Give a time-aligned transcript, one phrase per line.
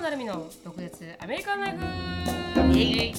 [0.00, 2.78] 野成美の独舌アメリカンライフ。
[2.78, 3.14] イエイ。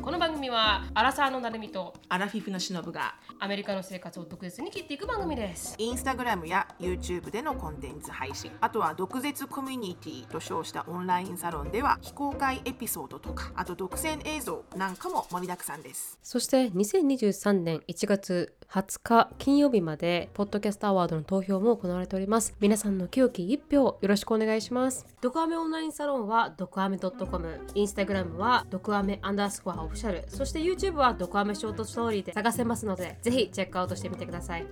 [0.00, 5.74] この番組はアラサーの成美とアラフィフのしのぶがアメリカの生活を独舌に切っていく番組です。
[5.76, 8.50] インスタグラムや YouTube でのコンテンツ配信。
[8.62, 16.18] あとは毒舌コミュニティと称したオンラインサロンでは非公開エピソードとかあと独占映像なんかも盛りだくさんです。
[16.22, 22.56] そして2023年1月20日金曜日までポッドキャストアワードの投票も行われております。
[22.58, 25.06] 皆さんの清き一票よろしくお願いします。
[25.20, 30.24] ドクアメオンラインサロンはドクアメ .com インスタグラムはドクアメアンダースコアオフィシャル。
[30.26, 34.66] そして YouTube はドクアメショートストーリーで探せますのでぜひチェックアウトしてみてください。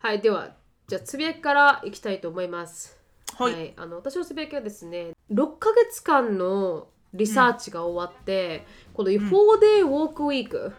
[0.00, 0.56] はいでは
[0.88, 2.98] じゃあつぶやきからいきたいと思います。
[3.36, 3.72] はい。
[3.76, 10.72] あの私のつぶやきはですね6ヶ月間のリサーチが終わって、この 4day walk week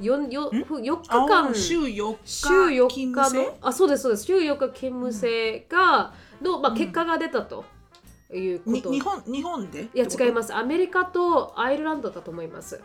[0.00, 1.50] 4, 4, 4日間。
[1.50, 3.46] あ週4日週4日勤務制？
[3.46, 4.24] のあそうですそうです。
[4.24, 7.64] 週4日勤務制が、の、まあ、結果が出たと
[8.32, 9.88] いうこと、日本日本で？
[9.94, 10.54] や違います。
[10.54, 12.82] アメリカとアイルランドだと思います。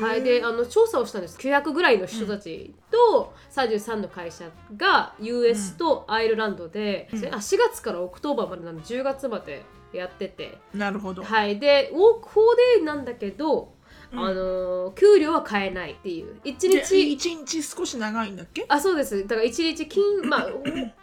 [0.00, 1.38] はい、であの調査をしたんです。
[1.38, 7.24] 900ぐらいの人たちと33の会社が US とアイルランドで、うん。
[7.28, 13.72] あ4月から October までなので10月までやってて、なるほど、はい、でウォーク4 day なんだけど、
[14.12, 14.18] うん。
[14.18, 16.36] あの給料は変えないっていう。
[16.44, 18.64] 1で日一日少し長いんだっけ？
[18.68, 19.22] あそうです。
[19.26, 20.48] だから一日金 まあ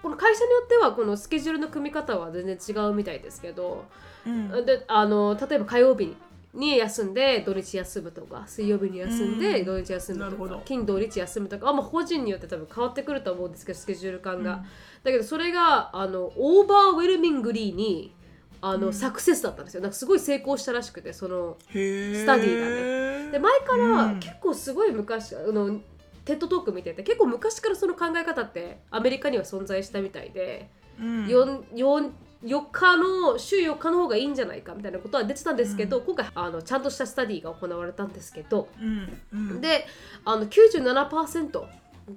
[0.01, 3.85] この会社によってはこのスケジュールの組み方は全然違うみたいですけど、
[4.25, 4.65] うん。
[4.65, 6.15] であの例えば火曜日
[6.53, 9.65] に休んで土日休むとか水曜日に休んでうん。
[9.65, 10.53] 土日休むなるほど。
[10.55, 14.63] とか金土日休むとかあ、まあ、個人によって多分変わってくると思うんですけどスケジュール感が、
[15.03, 18.15] だけどそれがあの overwhelmingly に
[18.61, 19.81] あの、 success だったんですよ。
[19.81, 23.31] なんかすごい成功したらしくてその study がね。
[23.31, 24.19] で前からうん。
[24.19, 25.79] 結構すごい昔、あの
[26.25, 31.27] TED Talk 見てて結構昔からその考え方ってアメリカには存在したみたいで、うん。
[31.27, 32.11] 四四
[32.43, 39.61] 4日の週4日の方がいいんじゃないかみたいなことは出てたんですけど、今回あのちゃんとしたスタディが行われたんですけど、うんうん。
[39.61, 39.85] で
[40.25, 41.65] あの97%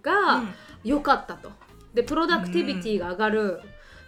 [0.03, 0.43] が
[0.85, 1.51] 良かったと。
[1.95, 3.61] でプロダクティビティが上がる、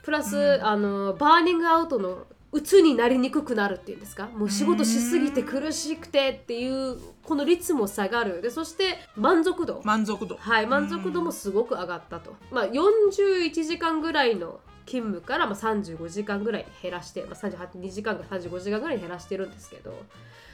[0.02, 4.26] プラス、あのバーニングアウトの鬱になりにくくなるっていうんですか？
[4.34, 8.42] もう仕事しすぎて苦しくてっていうこの率も下がる。
[8.42, 9.80] でそして満足度。
[9.84, 10.36] 満足度。
[10.36, 19.94] はい満足度もすごく上がったと、まあ、41時間ぐらいの勤務からまあ35時間ぐらいに減らして、まあ、38 2時間から35時間ぐらいに減らしてるんですけど。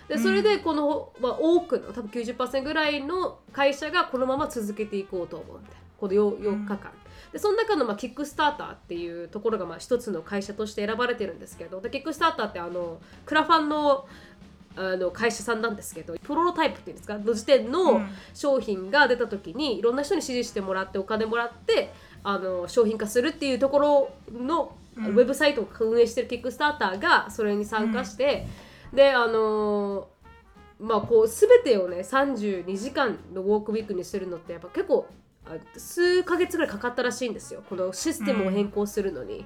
[0.08, 6.92] でそれでこの、まあ、多くの多分90%ぐらいの会社がこのまま続けていこうと思うみたいなこの 4, 4日間。
[7.36, 14.06] でその中のまあキックスターターっていうところがまあ一つの会社として選ばれてるんですけどでキックスターターってあのクラファンの
[14.78, 17.18] あの会社さんなんですけどプロトタイプっていうんですか？
[17.18, 18.08] の時点うのん。
[18.32, 21.92] 商品が出た時にいろんな人に支持してもらってお金もらって
[22.22, 25.16] あの商品化するっていうところのウうん。
[25.16, 28.46] ェブサイトを運営してるキックスターターがそれに参加して、
[28.94, 30.08] であの
[30.80, 35.12] まあこう全てをね32時間のウォークウィークにするのってやっぱ結構あ
[35.76, 37.62] 数ヶ月ぐらいかかったらしいんですよ。
[37.68, 39.44] このシステムを変更するのに。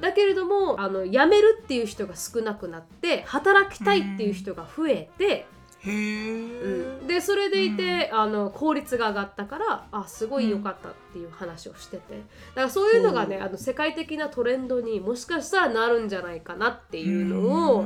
[0.00, 5.46] だけれどもあの辞めるっていう人が少なくなって働きたいっていう人が増えて、へ
[5.86, 7.06] え、うん。
[7.06, 12.14] でそれでいて、あの効率が上がったからあすごい良かったっていう話をしてて。
[12.14, 12.20] だ
[12.54, 17.84] からそういうのがね、あの世界的なトレンドにもしかしたらなるんじゃないかなっていうのを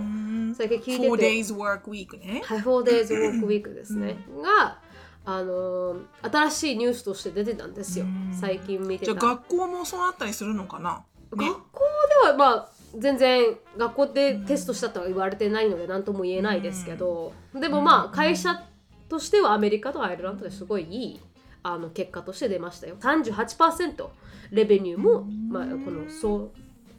[0.54, 1.08] 最近聞いてて。
[1.08, 2.42] 4 days work week ね。
[2.44, 4.78] はい、4days work week ですね、が、
[5.26, 8.06] あのー新しいニュースとして出てたんですよ。
[8.06, 8.32] うん。
[8.32, 9.12] 最近見てた。
[9.12, 11.04] じゃあ学校もそうなったりするのかな？
[11.30, 11.40] 学
[11.72, 11.80] 校
[12.24, 18.62] ではまあ全然学校でテストしたとは言われてないので何とも言えないですけど、でもまあ会社
[19.08, 21.20] としてはアメリカとアイルランドですごいいい
[21.62, 22.96] あの結果として出ましたよ。
[23.00, 24.08] 38%
[24.52, 26.52] レベニューも、まあ、この総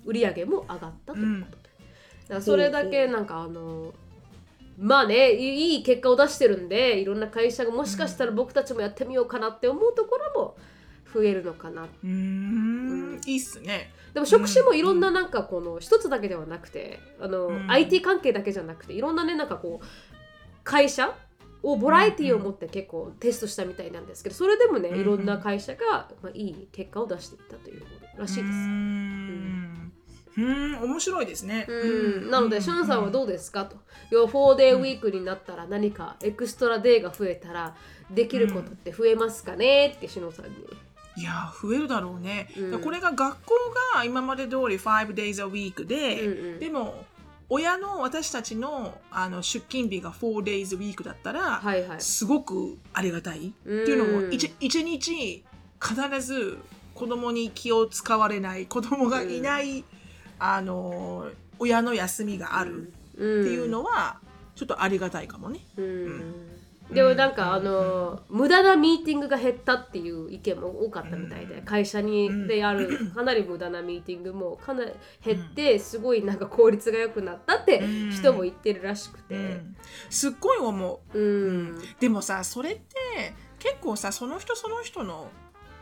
[0.05, 3.93] 売上も上がったということで、だからそれだけなんかあの
[4.77, 10.55] まあねいいい結果を出してるんでいろんな会社がもしかしたら僕たちもやってみようかなって思うところも
[11.13, 11.83] 増えるのかな。
[11.83, 13.91] うーんいいっすね。
[14.13, 17.71] でも職種もいろんななんかこの一つだけではなくてあの、うん。
[17.71, 19.85] IT 関係だけじゃなくていろんなねなんかこう
[20.63, 21.15] 会社
[21.63, 24.99] をバラエティを持って結構テストしたみたいなんですけどそれでもねうん。
[24.99, 27.83] いろんな会社が、まあ、いい結果を出していったという
[28.17, 28.43] らしいです。
[28.43, 29.66] うーん
[30.37, 31.65] うーん面白いですね。
[31.67, 33.75] うん、なので、ションさんはどうですかと。
[34.11, 37.75] 要は 4day ウィークになったら何か extra day が増えたら
[38.11, 40.51] できることって増えますかねってシノさんに。
[41.17, 42.81] いや増えるだろうね、うん。
[42.81, 43.53] これが学校
[43.95, 46.59] が今まで通り5 days a week で、うんうん。
[46.59, 47.05] でも
[47.49, 52.01] 親の私たちのあの出勤日が4 days a week だったら、はいはい。
[52.01, 53.81] すごくありがたい、うん。
[53.81, 55.43] っていうのも一一日
[55.81, 56.59] 必ず
[56.93, 59.83] 子供に気を使われない子供がいない、
[60.39, 61.29] あの
[61.59, 64.19] 親の休みがあるっていうのは
[64.55, 65.59] ちょっとありがたいかもね。
[65.77, 66.57] うん。
[66.91, 74.91] でもなんかあの無駄なミーティングが減ったっていう意見も多かったみたいで会社にであるかなり無駄なミーティングもかなり
[75.23, 79.35] 減ってすごいなんか効率が良くなったって人も言ってるらしくて。
[79.35, 79.75] うん。
[80.09, 81.19] すっごい思う。
[81.19, 81.81] うん。
[81.99, 82.83] でもさそれって
[83.59, 85.29] 結構さその人その人の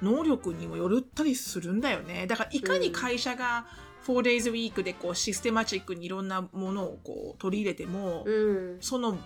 [0.02, 2.26] 能力にもよるったりするんだよね。
[2.26, 3.68] だからいかに会社が
[4.06, 8.78] 4days a week でこうシステマチックにいろんなものをこう取り入れても、うん。
[8.80, 9.18] その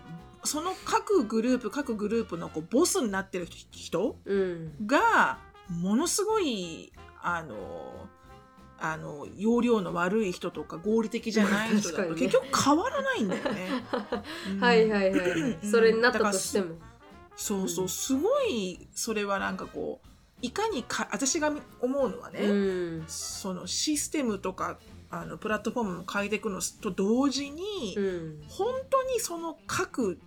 [0.44, 4.72] その各グループ各グループのこうボスになってる人うん。
[4.86, 5.40] が
[5.70, 8.08] ものすごいあの
[8.82, 13.70] あの容量の悪い人とか合理的じゃない人だと結局変わらないんだよね。
[14.52, 14.60] うん。
[14.60, 16.76] はいはいはいそれになったとしても。
[17.36, 17.90] そうそううん。
[17.90, 20.09] すごいそれはなんかこう
[20.42, 21.52] いかにか私が
[21.82, 22.54] 思うのはね、う
[23.02, 23.04] ん。
[23.08, 24.78] そのシステムとか
[25.10, 28.44] あのプラットフォームを変えていくのと同時に、うん。
[28.48, 30.20] 本当にその各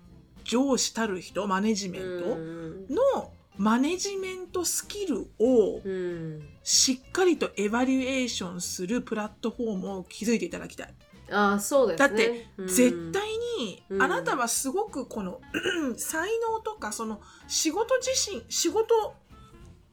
[0.45, 2.87] 上司たる人マネジメンうん。
[2.89, 6.49] トのマネジメントスキルをうん。
[6.63, 10.95] しっかりとエバリエーションするプラットフォームを築いていただきたい。
[11.31, 12.09] ああそうですね。
[12.09, 12.69] だってうん。
[12.69, 13.23] 絶対
[13.59, 14.03] に、うん。
[14.03, 15.41] あなたはすごくこの
[15.97, 19.15] 才能とかその仕事自身仕事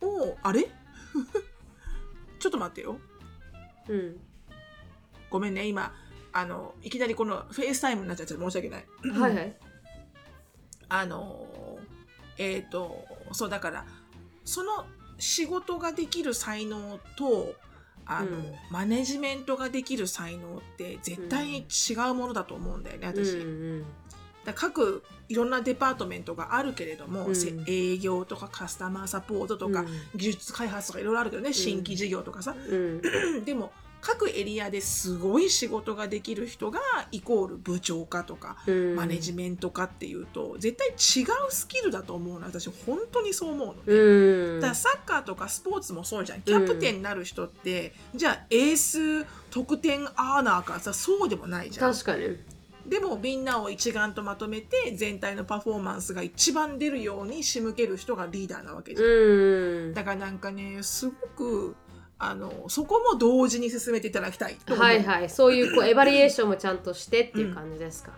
[0.01, 0.69] をあれ？
[2.40, 3.00] ちょっと待ってよ。
[3.88, 4.19] うん。
[5.30, 5.94] ごめんね今
[6.31, 8.86] あのいきなりこのフェイスタイムになっちゃって申し訳ない。
[9.12, 9.57] はいはい。
[10.90, 11.80] あの
[12.38, 13.86] えっ、とそうだから
[14.46, 14.86] その
[15.19, 17.56] 仕事ができる才能と
[18.06, 18.56] あの、うん。
[18.72, 23.38] マネジメントができる才能って絶対に違うものだと思うんだよね、私。
[23.38, 24.09] うんだから
[24.54, 27.36] 各いろんな department があるけれども、うん。
[27.36, 29.88] せ営業とかカスタマーサポートとか、うん。
[30.16, 33.01] 技術開発とかいろいろあるけどね、新規事業とかさ、うん。
[33.46, 36.80] でも各エリアですごい仕事ができる人が
[37.12, 38.96] イコール部長かとか、うん。
[38.96, 43.80] マネジメントかっていうと絶対違うスキルだと思うの私本当にそう思うのね。
[43.86, 44.60] うん。
[44.62, 46.42] だからサッカーとかスポーツもそうじゃん。
[46.42, 51.94] キャプテンになる人って、じゃあエース得点アーナーかさそうでもないじゃん。
[51.94, 52.38] 確かに
[52.89, 59.94] でもみんなを一丸とまとめて全体のパフォーマンスが一番出るように仕向ける人がリーダーなわけじゃん、うん。
[59.94, 61.75] だからなんかねすごく
[62.18, 65.30] あのそこも同時に進めていただきたいはいはい。
[65.30, 68.18] そういうこうエバリエーションもちゃんとしてっていう感じですかね、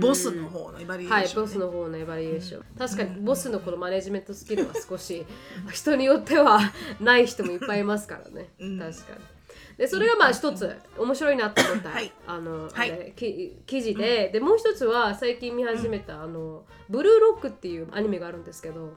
[0.00, 1.46] ボスの方のエバリエはい、ーション、ね。
[1.46, 5.26] ボスの方のエバリエーション、確かにボスのこのマネジメントスキルは少し
[5.70, 6.60] 人によっては
[7.00, 8.78] ない人もいっぱいいますからね、うん。
[8.78, 9.18] 確かに
[9.76, 12.12] でそれがまあ一つ面白いなと思った、はい。
[12.26, 12.92] あの、はい。
[12.92, 18.92] あれき記事で、でもう一つは最近見始めた、あのブルーロックっていうアニメがあるんですけど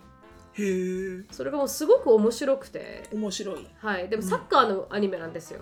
[0.54, 1.24] へえ。
[1.32, 3.04] それがもうすごく面白くて。
[3.14, 3.68] 面白い。
[3.80, 4.10] はい。
[4.10, 5.62] でもサッカーのアニメなんですよ、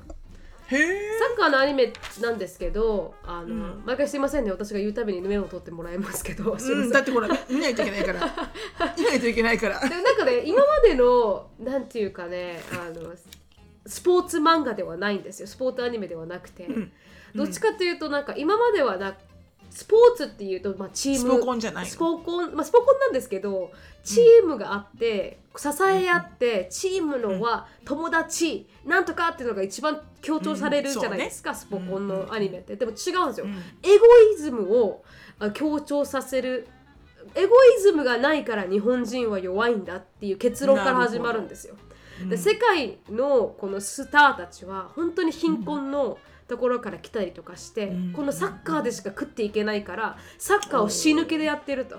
[0.67, 1.19] へえ。
[1.19, 3.83] サッカーのアニメなんですけどあの、うん。
[3.85, 4.51] 毎回すいませんね。
[4.51, 8.21] 私が言うたびに目を取ってもらいますけどすいませうんん、だってほら見ないといけないから。
[8.97, 9.79] 見ないといけないから。
[9.79, 13.13] でもなんかね今までのなんていうかねあの
[13.85, 15.47] スポーツ漫画ではないんですよ。
[15.47, 16.91] スポーツアニメではなくて、ん。
[17.35, 19.15] どっちかというとなんか今まではな
[19.69, 21.17] スポーツっていうと、まあ、チーム。
[21.17, 21.89] スポコンじゃないの？
[21.89, 23.71] スポコン、まあ、スポコンなんですけど
[24.03, 33.51] チームがあって、支え合ってチームのは友達、なんとかっていうのが一番強調されるうんじゃないですか、スポコンのアニメって、でも違うんですよ、うん。
[33.51, 35.03] エゴイズムを
[35.39, 36.67] あ強調させる。
[37.35, 41.75] エゴイズムがないから日本人は弱いんだっていう結論から始まるんですよ。
[42.29, 46.17] で世界のこのスターたちは本当に貧困の
[46.47, 48.13] ところから来たりとかして、うん。
[48.13, 51.97] このサッカーでしか食っていけないからサッカーを死ぬ気でやってると。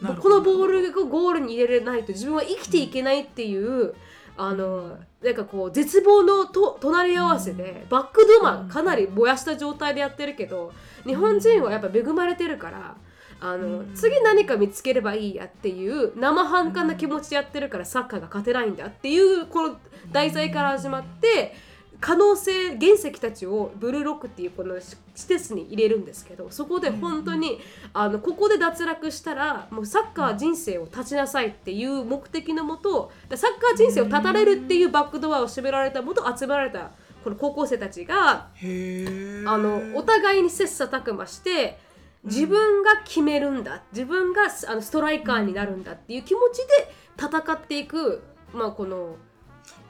[0.00, 3.94] このボールをゴールに入れれないと自分は生きていけないっていう、
[4.36, 10.72] あのなんかこう絶望のと隣り合わせで、バックドアかなり燃やした状態でやってるけど
[11.04, 12.96] 日本人はやっぱ恵まれてるから。
[13.40, 19.76] あの次何か見つければいいやっていう生半可な気持ちでやってるからサッカーが勝てないんだっていうこの
[20.10, 21.54] 題材から始まって
[22.00, 27.58] 可能性原石たちをブルーロックっていうこの施設に入れるんですけどそこで本当に
[27.92, 36.92] あのここで脱落したらもうサッカー人生を立ちなさいっていう目的のもとサッカー人生を絶たれるっていうバックドアを閉められたもと集められた
[37.24, 41.80] この高校生たちがあのお互いに切磋琢磨して
[42.24, 43.82] 自分が決めるんだ。
[43.92, 48.22] 自分があのストライカーになるんだっていう気持ちで戦っていく、
[48.52, 49.16] まあ、この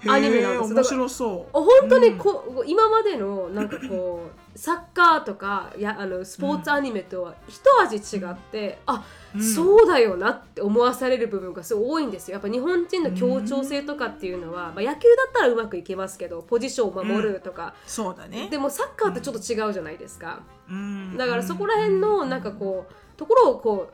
[0.06, 0.68] アニメなんです。
[0.70, 1.52] だから白そう。
[1.52, 9.40] 本当にこ、う今までのなんかこうサッカーとかやあのスポーツアニメとは一味違って、あ、うん。
[9.40, 12.32] そうだよなって思わされる部分がすごい多いんですよ。
[12.32, 18.48] やっぱ日本人の協調性とかっていうのは、まあ、野球だったらうまくいけますけどポジションを守るとか、そうだね。
[18.50, 21.16] でもサッカーってちょっと違うじゃないですか、うん。
[21.16, 23.92] だからそこら辺のなんかこうところをこ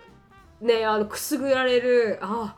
[0.62, 2.56] うねあのくすぐられるあ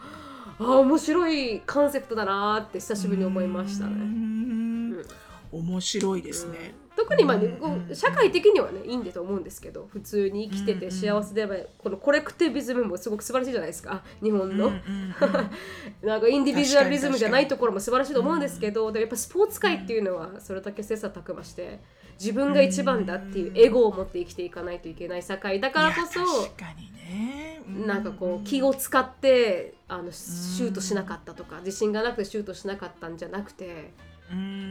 [0.60, 3.94] あ面白いコンセプトだなって久しぶりに思いましたうね。
[3.96, 5.04] ん。
[5.50, 6.85] 面白いですね。
[6.96, 7.58] 特にまあ、ね
[7.92, 14.02] 社会的にはねいいんだと思うんですけど普通に生きてて幸せであればこのコレクティビズムもすごく素晴らしいじゃないですか。
[14.22, 14.72] 日本の、
[16.02, 21.80] なんかインディビジュアリズムじゃないところも素晴らしいと思うんですけど、でもやっぱスポーツ界っていうのはそれだけ切磋琢磨して
[22.18, 27.60] 自分が一番だっていうエゴを持って生きていかないといけない社会だからこそ確かにね。
[27.68, 34.15] うなんかこう気を使ってあのシュートしなかったとか自信がなくてシュートしなかったんじゃなくてうん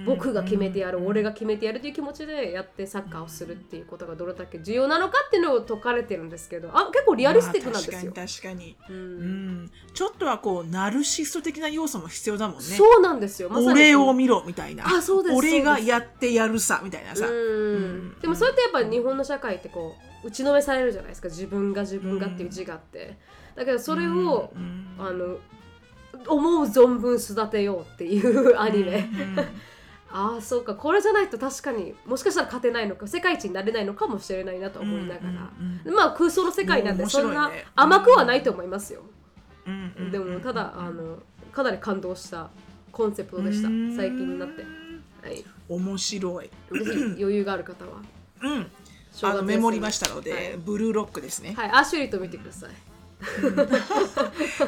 [0.06, 8.12] 僕が決めてやるうん俺が決めてやるという気持ちでやってサッカーをするっていうことがどれだけ重要なのかっていうのを説かれてるんですけどあ結構リアリスティックなんですよ。
[8.14, 8.90] まあ確かに確かに。
[8.90, 12.64] ううんんちょっとはこうナルシスト的な要素も必要だもんね。
[12.64, 13.50] そうなんですよ。
[13.50, 14.86] まさに俺を見ろみたいな。
[14.88, 17.28] あそうです俺がやってやるさみたいなさ。
[17.28, 23.18] うんでもそれってやっぱ日本の社会ってこう打ちのめされるじゃないですか自分が自分がっていう自我って。
[23.56, 25.38] だけどそれを、うんあの
[26.28, 29.10] 思う存分育てようっていうアニメ。
[29.14, 29.46] うんうん。
[30.12, 30.76] ああそうか。
[30.76, 39.02] これじゃないと確かにもしかしたら勝てないのか世界一になれないのかもしれないなと思いながら、うんうんまあ空想の世界なんで面そんな甘くはないと思いますよ、
[39.68, 41.18] うんうんでもただあの
[41.52, 42.50] かなり感動した
[42.96, 43.68] コンセプトでした。
[43.68, 43.96] うん。
[43.96, 44.64] 最近になって、
[45.22, 46.46] はい、ぜ面白い。
[46.46, 46.80] ひ
[47.22, 48.02] 余裕がある方は。
[48.42, 48.72] うん。
[49.22, 50.58] あのメモりましたので、はい。
[50.58, 51.54] ブルーロックですね。
[51.58, 52.70] はい、アシュリーと見てください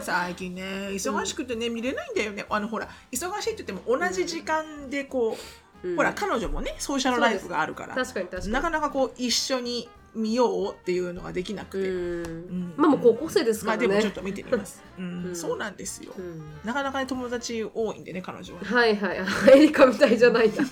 [0.02, 2.46] 最近ね忙しくてね見れないんだよね。
[2.50, 5.38] あのほら忙しいって言っても同じ時間でこ
[5.84, 5.96] う、うん。
[5.96, 8.54] ほら彼女もねソーシャルライフがあるから、確かに確かに。
[8.54, 12.24] なかなかこう一緒に見ようっていうのができなくて、うん。
[12.24, 12.74] ん。
[12.76, 14.84] まあもう高校生ですからね、まあでもちょっと見てみます。
[14.98, 15.26] うん。
[15.26, 15.36] うん。
[15.36, 16.14] そうなんですよ。
[16.18, 16.42] うん。
[16.64, 18.68] なかなかね友達多いんでね彼女はね。
[18.68, 19.20] はいはい。
[19.20, 20.64] あエリカみたいじゃないんだ。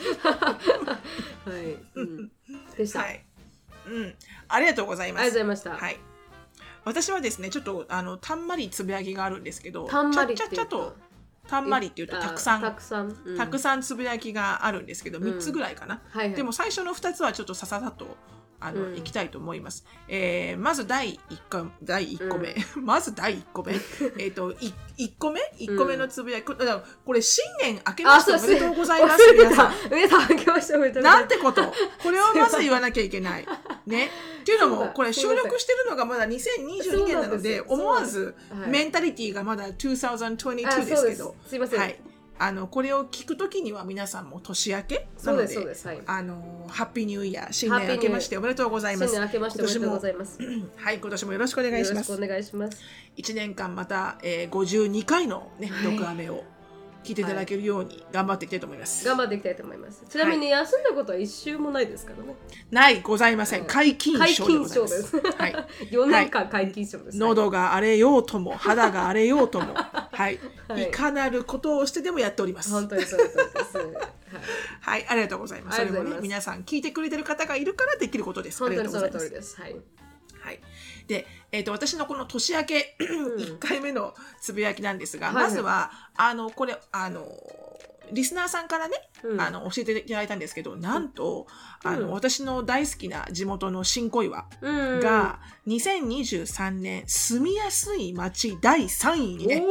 [1.45, 2.31] はい、うん、
[2.75, 3.23] でした、はい。
[3.87, 4.15] うん。
[4.47, 5.21] ありがとうございます。
[5.21, 6.14] ありがとうございました、はい。
[6.85, 10.95] 私はですね、ちょっとあのたんまりつぶやきがあるんですけど、たんまりちゃっちゃと
[11.47, 13.37] たんまりっていうとあたくさんたくさん、うん。
[13.37, 16.01] たくさんつぶやきがあるんですけど、うん3つぐらいかな。
[16.09, 18.15] はいはい、でも最初の2つはちょっとさささっと
[18.65, 19.85] あの、うんいきたいと思います。
[20.07, 23.75] えーまず第1個第一個目、 まず第1個目。
[24.17, 26.45] えっと、い1個目 ?1 個目のつぶやき。
[26.45, 26.65] これ
[27.05, 29.33] これ新年明けましておめでとうございます。
[29.33, 29.73] 皆さん。
[29.91, 31.73] 皆さん明けましておめでとうございますなんてこと？
[32.03, 33.47] これをまず言わなきゃいけない。
[33.85, 34.09] ね。
[34.41, 41.99] っていうのも、これ収録してるのがまだ2022年なので、思わずはいメンタリティがまだ2022あですけど、すいません、はい。
[42.37, 45.07] あの、これを聞くときには皆さんも年明け？
[45.17, 46.01] そうですそう、ですはい。
[46.05, 49.11] あの、ハッピーニューイヤー、新年明けましておめでとうございます。
[49.11, 50.43] 新年明けましておめでとうございます。
[50.43, 52.11] よ はい、今年もよろしくお願いします。
[52.11, 52.27] ろしくお。
[52.27, 52.77] 願いします。
[53.17, 55.83] 1年間また、えー、52回のね、はい。
[55.93, 56.43] 読アメを
[57.05, 59.05] 聞いていただけるように頑張っていきたいと思います。
[59.05, 62.35] 頑張っていきたいと思いますちなみに休んだことは一週もないですからね
[62.71, 63.59] ない、ございません。
[63.61, 65.11] はい解禁症でございます。
[65.11, 65.67] 解禁症はい。
[65.91, 72.71] 4年間皆勤賞です、喉が荒れようとも 肌が荒れようとも、はい、はいい、かなることをしてでもやっております。
[72.71, 73.87] 本当にそうですはい
[74.81, 75.77] はい、ありがとうございます。
[75.77, 78.59] それもね皆さん聞いてくれてる方がいるからできることです。
[78.59, 78.89] 本当に。
[78.89, 79.81] その通りですはいはい。
[81.07, 82.83] で、えっ、と私のこの年明けん。
[82.99, 87.25] 1回目のつぶやきなんですが、まずはあのこれあの
[88.11, 89.41] リスナーさんからね、うん。
[89.41, 91.47] あの教えていただいたんですけど、なんと、
[91.83, 94.99] あのうん私の大好きな地元の新小岩うん。
[94.99, 99.63] が、2023年住みやすい街第3位にね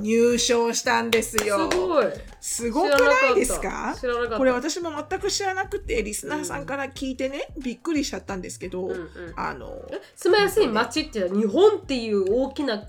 [0.00, 1.68] 入賞したんですすよ。
[1.68, 2.06] ごい。
[2.40, 3.96] すごくないですか？
[4.36, 9.10] これ私も全く知らなくてリスナーさんから聞いてね、びっくりしちゃったんですけど、うんうん。
[9.36, 9.82] あの
[10.16, 12.84] 住みやすい街っていうのは日本っていう大きな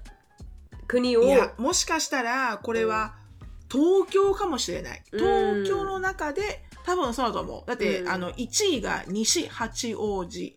[0.87, 1.23] 国を？
[1.23, 3.15] いやもしかしたらこれは
[3.75, 5.03] 東京かもしれない。
[5.11, 5.63] うん。
[5.63, 7.67] 東京の中で多分そうだと思う。
[7.67, 8.09] だって、うん。
[8.09, 10.55] あの1位が西八王子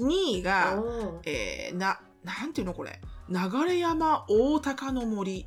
[0.00, 0.82] 2位が、あ
[1.24, 3.00] えーななんていうのこれ。
[3.28, 5.46] 流山大高の森。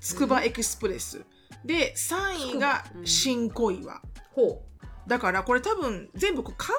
[0.00, 1.24] つくばエクスプレス、
[1.64, 3.98] で3位が新小岩、ー
[4.32, 4.62] ほ
[5.06, 6.76] だからこれ多分全部関東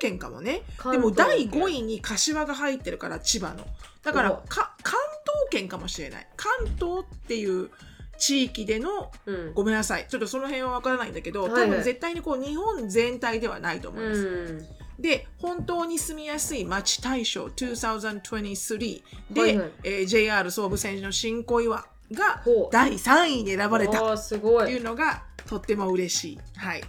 [0.00, 0.62] 圏かもね。
[0.84, 3.64] うでも第5位位に柏が入ってるから千葉の。
[4.02, 6.28] だからおか関東圏かもしれない。
[6.36, 7.70] 関東っていう
[8.18, 9.54] 地域でのうん。
[9.54, 10.06] ごめんなさい。
[10.08, 11.62] ちょっとその辺はわからないんだけど、はいはい。
[11.64, 15.02] 多分絶対にこう日本全体ではないと思います、うん。
[15.02, 19.70] で本当に住みやすい街大賞2023で、はいはい。
[19.84, 24.14] えー JR 総武線の新小岩が第3位に選ばれた。
[24.14, 26.38] っていいうのがとっても嬉しい。
[26.56, 26.82] はい。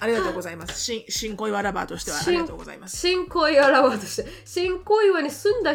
[0.00, 0.80] ありがとうございます。
[0.80, 2.96] 新新恋はラバーとしてはありがとうございます。
[2.96, 5.74] 新小岩ラバーとして新小岩に住んだ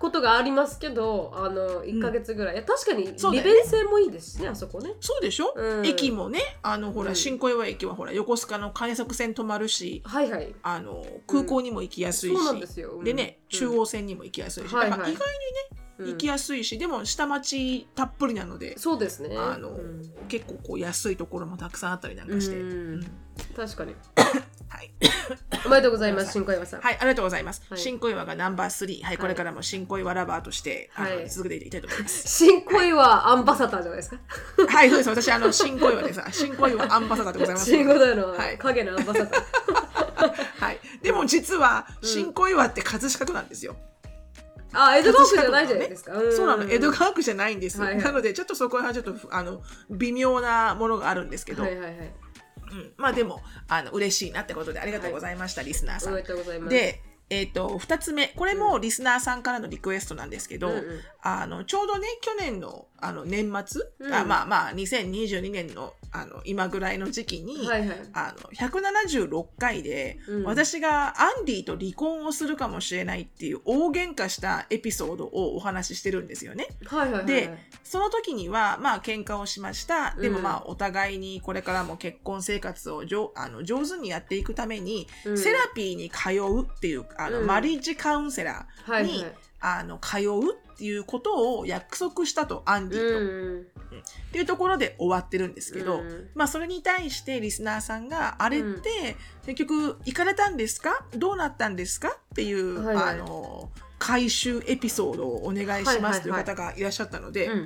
[0.00, 4.94] ことがありますけどあの1か月ぐらい、いや確かに利便性もいいですしねあそこね。
[5.00, 5.86] そうでしょ、うん。
[5.86, 7.16] 駅もね、あのほら、うん。
[7.16, 10.54] 新小岩駅はほら横須賀の快速線止まるし、はいはい。
[10.62, 13.02] あの空港にも行きやすいし、ですよ。
[13.04, 13.58] でね、うん。
[13.58, 15.26] 中央線にも行きやすいし、だから意外
[15.98, 16.06] うん。
[16.06, 19.36] に行きやすいし、でも下町たっぷりなので、そうですね。
[19.36, 20.02] あの、うん。
[20.28, 22.70] 結構こう安いところもたくさんあったりなんかして、うん。
[22.70, 23.06] うん。
[23.54, 23.94] 確かに
[24.70, 24.92] はい、
[25.66, 27.62] おめでとうございます新小岩さんはい、ありがとうございます。
[27.68, 32.28] はい新小岩がナンバー3、はい、これからも新小岩ラバーとして、あはいの続けていきたいと思います。
[32.28, 34.16] 新小岩アンバサダーじゃないですか
[34.68, 35.10] はい、そうです。
[35.10, 36.20] 私、あの、新小岩です。
[36.30, 37.68] 新小岩アンバサダーでございます。
[37.68, 39.40] 新小岩のはい影のアンバサダー
[40.64, 40.80] はい。
[41.02, 43.76] でも実は、うん新小岩って葛飾区なんですよ。
[44.72, 46.70] あ江戸川区じゃないじゃないですか、んそうなの。
[46.70, 47.80] 江戸川区じゃないんです。
[47.80, 52.12] はいはいなので、ちょっとそこはちょっと、あの、微妙なものがあるんですけど、はいはいはい
[52.70, 56.14] うん、まあでも、あの、嬉しいなってことでありがとうございました、リスナーさん。
[56.14, 58.28] でとうございますで、えっ、と、二つ目。
[58.28, 64.14] これもリスナーさんからのリクエストなんですけど、うんうんあの、ちょうどね、去年の、あの、年末、うん。
[64.14, 67.98] あまあまあ、2022年の、あの、今ぐらいの時期に、はいはい。
[68.12, 70.44] あの、176回で、うん。
[70.44, 76.68] 私がアンディと離婚をするかもしれないっていう大喧嘩したエピソードをお話ししてるんですよね。
[76.86, 80.14] はいはいはいでその時には、まあ、喧嘩をしました。
[80.14, 85.38] でもうんまあ、お互いにこれからも結婚生活をじょあの上手にやっていくために、うん。
[85.38, 87.46] セラピーに通うっていう、あの、うん。
[87.46, 89.34] マリッジカウンセラーに、はいはい。
[89.60, 93.18] あの、通うっていうことを約束したと、アンディと。
[93.18, 93.60] うん。
[93.60, 96.30] っていうところで終わってるんですけど、うん。
[96.34, 101.04] まあそれに対してリスナーさんがあれって結局行かれたんですか？
[101.14, 102.08] どうなったんですか？
[102.08, 103.08] っていう、はいはい。
[103.10, 107.50] あの回収エピソードをお願いしますという方がいらっしゃったので、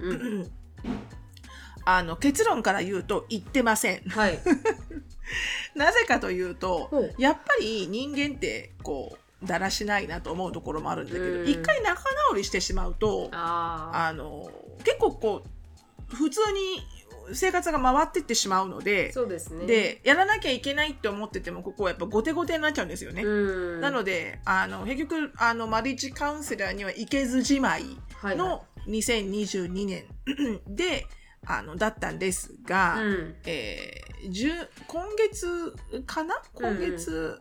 [1.87, 4.00] あの結論から言うと言ってません。
[4.09, 4.38] はい。
[5.76, 11.48] なぜかというとやっぱり人間ってこうだらしないなと思うところもあるんだけどうん。
[11.48, 14.50] 一回仲直りしてしまうとああの
[14.84, 15.42] 結構こ
[16.12, 16.82] う普通に
[17.32, 19.66] 生活が回ってってしまうのあでそうですね。
[19.66, 23.22] でやらなきゃいけないって思っててもここはやっぱ後手後手になっちゃうんですよね。
[23.22, 23.80] うん。
[23.80, 28.37] なのであの結局あのマリッジカウンセラーには行けずじまいはいはい。
[28.37, 30.04] の2022年
[30.68, 31.07] で
[31.46, 33.37] あのだったんですが、うん。
[33.46, 35.74] えー10今月
[36.07, 36.35] かな？
[36.54, 37.38] 今月、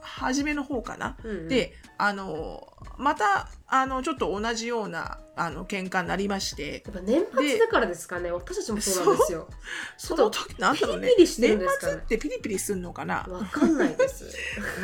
[0.00, 1.48] 初めの方かな、うんうん。
[1.48, 6.82] であのまたあのちょっと同じようなあの喧嘩になりまして。
[6.84, 8.30] やっぱ年末だからですかね？
[8.30, 9.48] 私たちもそうなんですよ。
[9.96, 11.08] その時なんだろうね。
[11.08, 11.92] ピリピリしてるん年ですかね？
[11.92, 14.26] 末ってピリピリすんのかな、わかんないです。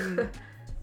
[0.07, 0.31] う ん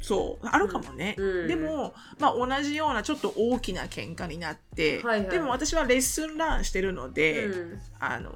[0.02, 1.48] そうあるかもね、うん。
[1.48, 5.30] でも、まあ、同じようなちょっと大きな喧嘩になって、はいはい。
[5.30, 7.80] でも私はレッスンランしてるので、うん。
[8.00, 8.34] あの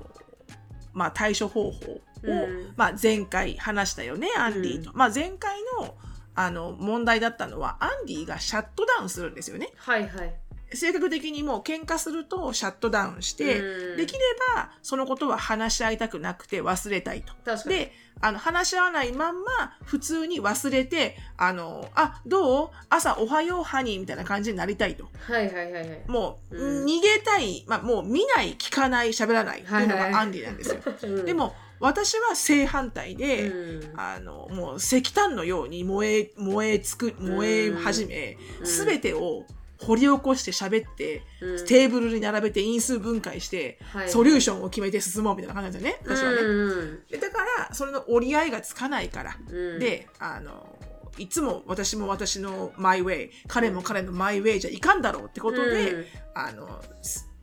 [0.93, 2.73] まあ、対処方法を、うん。
[2.75, 5.95] まあ、前回話したよねアンディと、まあ、前回の
[6.37, 9.69] あの問題だったのはアンディがシャットダウンするんですよね。
[9.77, 10.35] はいはい。
[10.73, 13.97] 性格的にもう喧嘩するとシャットダウンして、うん。
[13.97, 14.19] できれ
[14.55, 17.33] ばそのことは話し合いたくなくて忘れたいと。
[17.45, 17.75] 確かに。
[17.75, 22.69] であの話し合わないまんま普通に忘れてあのあどう？
[22.89, 25.05] 朝おはようハニーみたいな感じになりたいと。
[25.27, 26.01] はいはいはいはい。
[26.07, 26.85] もう、うん。
[26.85, 30.81] 逃げたい、まあ、もう見ない聞かない喋らないっていうのはいはいがアンディなんですよ。
[31.03, 33.99] うんでも私は正反対で、うん。
[33.99, 38.65] あのもう石炭のように燃え燃えつく燃え始め、うん。
[38.65, 39.45] すべてを
[39.79, 41.65] 掘り起こして喋って、うん。
[41.65, 44.09] テーブルに並べて因数分解して、はい。
[44.09, 46.37] ソリューションを決めて進もうみたいな感じなんですよね私はね。
[46.41, 49.79] うんでだからそれの折り合いがつかないから、うん。
[49.79, 50.77] であの
[51.17, 56.05] いつも私も私のマイウェイ彼も彼のマイウェイじゃいかんだろうってことで、うん。
[56.33, 56.81] あの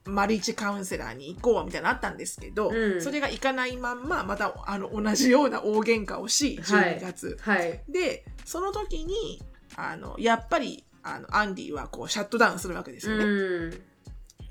[0.05, 3.03] すマリッジカウンセラーに行こうみたいなのあったんですけど、うん。
[3.03, 7.83] それが行かないまんままたあの同じような大喧嘩をし12月、はい。
[7.89, 9.43] でその時に
[9.77, 13.25] あのやっぱりあのアンディはこうシャットダウンするわけですよね。
[13.25, 13.71] うん。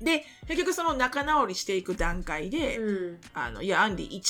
[0.00, 3.20] で結局その仲直りしていく段階で、うん。
[3.34, 4.22] あのいやアンディ1年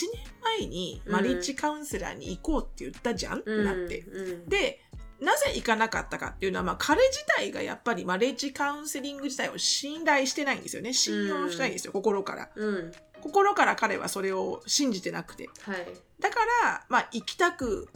[0.42, 4.00] 前にマリッジカウンセラーに行こうって言ったじゃん、ってなって。
[4.00, 4.48] うん。
[4.48, 4.80] で
[5.22, 10.92] なぜ行かなかったかっていうのは、まあ、彼自体がやっぱりマリッジカウンセリング自体を信頼してないんですよね。
[10.92, 12.50] 信用してないんですよ、心から。
[12.54, 12.92] うん。
[13.20, 15.48] 心から彼はそれを信じてなくて。
[15.60, 15.86] はい。
[16.18, 17.88] だから、まあ、行きたく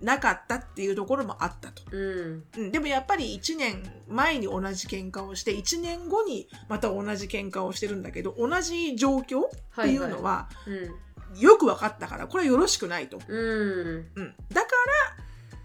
[0.00, 2.44] なかったっていうところもあったと、うん。
[2.56, 11.40] うん、でもやっぱり1年前に同じ喧嘩をして1年後にまた同じ喧嘩をしてるんだけど同じ状況っていうのはうん。
[11.40, 14.06] よく分かったからこれはよろしくないと、うん。
[14.14, 14.68] うん、だか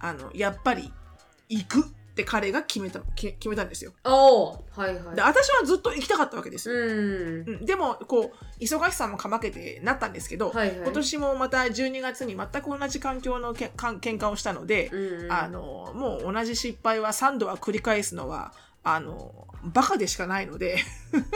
[0.01, 0.91] らあのやっぱり
[1.49, 1.81] 行く
[2.13, 3.91] って彼が決めた決決めたんですよ。
[4.03, 5.15] はいはい。
[5.15, 6.69] で私はずっと行きたかったわけです。
[6.69, 6.75] よ。
[6.75, 7.49] うん。
[7.49, 7.65] うん。
[7.65, 10.77] でもこう忙しさもかまけてなったんですけど、はいはい。
[10.77, 15.31] 今年もまた12月に全く同じ環境のけかん喧嘩をしたので、うんうん。
[15.31, 18.53] あのもう同じ失敗は3度は繰り返すのは
[18.83, 20.77] あのバカでしかないので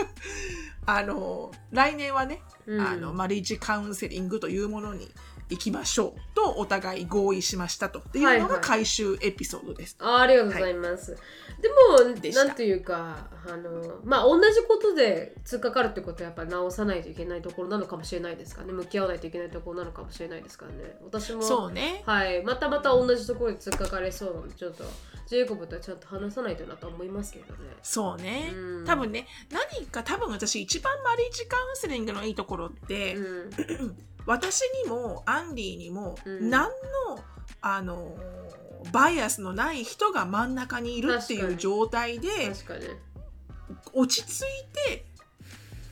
[0.85, 2.79] あの来年はね、うん。
[2.79, 5.09] あのマリッジカウンセリングというものに
[5.49, 9.95] 行きましょうとお互い合意しましたとっていうのはいはいが回収エピソードです。
[9.99, 11.17] あありがとうございます。
[11.61, 22.03] でもでしたなんというかあのまあ同じことで突っかかるってことはやっぱり直さないといけないところなのかもしれないですからね向き合わないといけないところなのかもしれないですからね私もそうね。
[22.05, 24.83] はいまたまた同じところに突っかかれそうなのでちょっと
[25.27, 27.59] ジェイコブとはちゃんと話さないとなと思いますけどね。
[27.83, 28.85] そうねうん。
[28.85, 37.19] 多分ね、何か多分私一番マリッジカウンセリングのいいところって、うん 私にもアンディにもうん何の、
[37.61, 38.15] あの
[38.91, 42.29] バイアスのない人が真ん中にいるっていう状態で。
[43.93, 45.05] 落ち着いて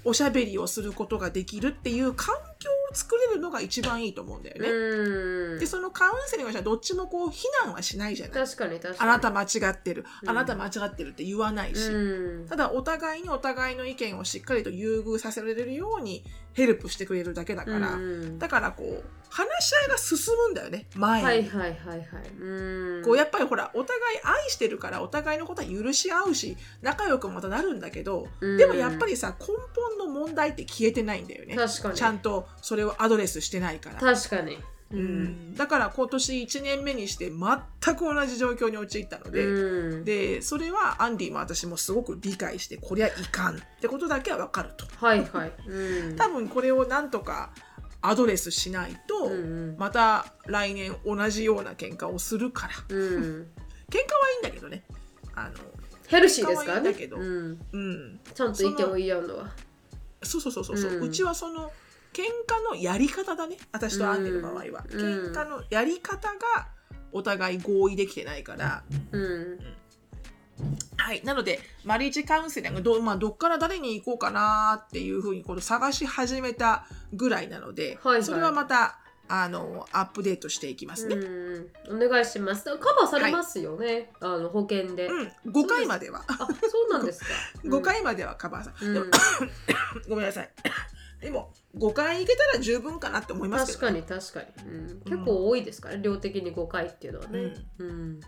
[0.04, 4.70] おしゃべりをすることができるっていう環境を作れるのが一番いいと思うんだよね。
[4.70, 8.46] うんでそのカウンセリングはどっちもこう非難はしないじゃない。
[8.46, 9.12] 確かに確かに。
[9.12, 16.24] あなた間違ってる、うんあなた間違ってるって言わないし、うんただお互いにお互いの意見をしっかりと優遇させられるように
[16.56, 18.40] ヘルプしてくれるだけだから、うん。
[18.40, 20.88] だからこう話し合いが進むんだよね。
[20.96, 22.08] 前に、はいはいはいはい。
[22.40, 23.04] うん。
[23.04, 28.58] こうやっぱりほらお互い愛してるからお互いのことは許し合うし仲良くまたなるんだけど、うん。
[28.58, 31.56] でもやっぱりさ根本の問題って消えてないんだよね。
[31.56, 31.96] 確かに。
[31.96, 34.00] ちゃんとそれをアドレスしてないから。
[34.00, 34.58] 確かに。
[34.92, 35.56] ううん。
[35.56, 40.06] だから今年1年目にして全く同じ状況に陥ったので、うん。
[40.06, 44.86] でそれはアンディも私もすごく理解してこりゃいかんってことだけは分かると。
[44.98, 45.52] はいはい。
[45.68, 46.16] うん。
[46.18, 47.52] 多分これをなんとか
[48.02, 49.36] アドレスしないと、うんう
[49.74, 49.76] ん。
[49.78, 52.74] また来年同じような喧嘩をするから。
[52.90, 54.84] うん、喧嘩はいいんだけどね。
[55.34, 55.56] あの
[56.08, 56.92] ヘルシーですからね。
[56.92, 57.18] だけど。
[57.18, 58.20] うん、うん。
[58.34, 59.52] ちゃんと意見を言い合うのは。
[60.26, 61.72] そうそうそうそうそう、ううんちはその
[62.16, 63.58] 喧嘩のやり方だね。
[63.74, 65.00] 私とアンディの場合は、うん。
[65.00, 66.70] 喧嘩のやり方が
[67.12, 69.60] お互い合意できてないから、うん。
[70.96, 78.24] はい、なのでマリッジカウンセリングど,、まあ、どっから誰に行こうかなっていうふうにこの探し始めたぐらいなので、はいはい。
[78.24, 81.16] それはまたあのアップデートしていきますね。
[81.16, 82.64] うん、お願いします。
[82.78, 86.24] カバーされますよね、あの保険で、うん、5回までは。
[86.28, 86.46] あそ
[86.90, 87.28] うなんですか。
[87.66, 88.88] 5回まではカバーさん。
[88.88, 88.94] うん。
[88.94, 89.06] で も
[90.08, 90.50] ごめんなさい。
[91.22, 98.20] でも、5回いけたら十分かなって思いますけど、確かに確かに、うん、結構多いですから、量的に5回っていうのはね、うん。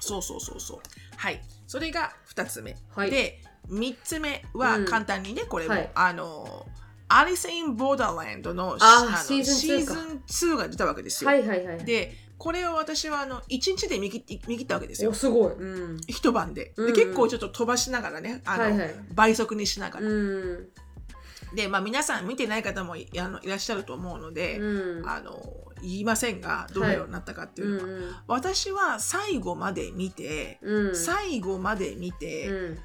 [0.00, 0.80] そうそうそうそう。
[1.16, 1.40] はい。
[1.66, 2.76] それが2つ目。
[2.94, 3.10] はい。
[3.10, 4.84] で、3つ目はうん。
[4.86, 5.90] 簡単にね、これも、はい。
[5.94, 6.66] あの、
[7.08, 11.30] アリス・イン・ボーダーランドのシーズン2シーかズン2が出たわけですよ。
[11.30, 15.10] はいはいはいで、これを私はあの1日で見切見切ったわけですよ。
[15.10, 16.72] おすごい、うん、一晩で。
[16.76, 16.92] うんうん。
[16.94, 18.94] で結構ちょっと飛ばしながらねあの、はいはい。
[19.14, 20.68] 倍速にしながら、うん
[21.56, 25.08] で、まあ、皆さん見てない方もいあのいらっしゃると思うので、うん。
[25.08, 25.32] あの
[25.82, 30.96] 言いませんがどのようになったかっていうのは、うん私は最後まで見て、うん。
[30.96, 32.78] 最後まで見て、うん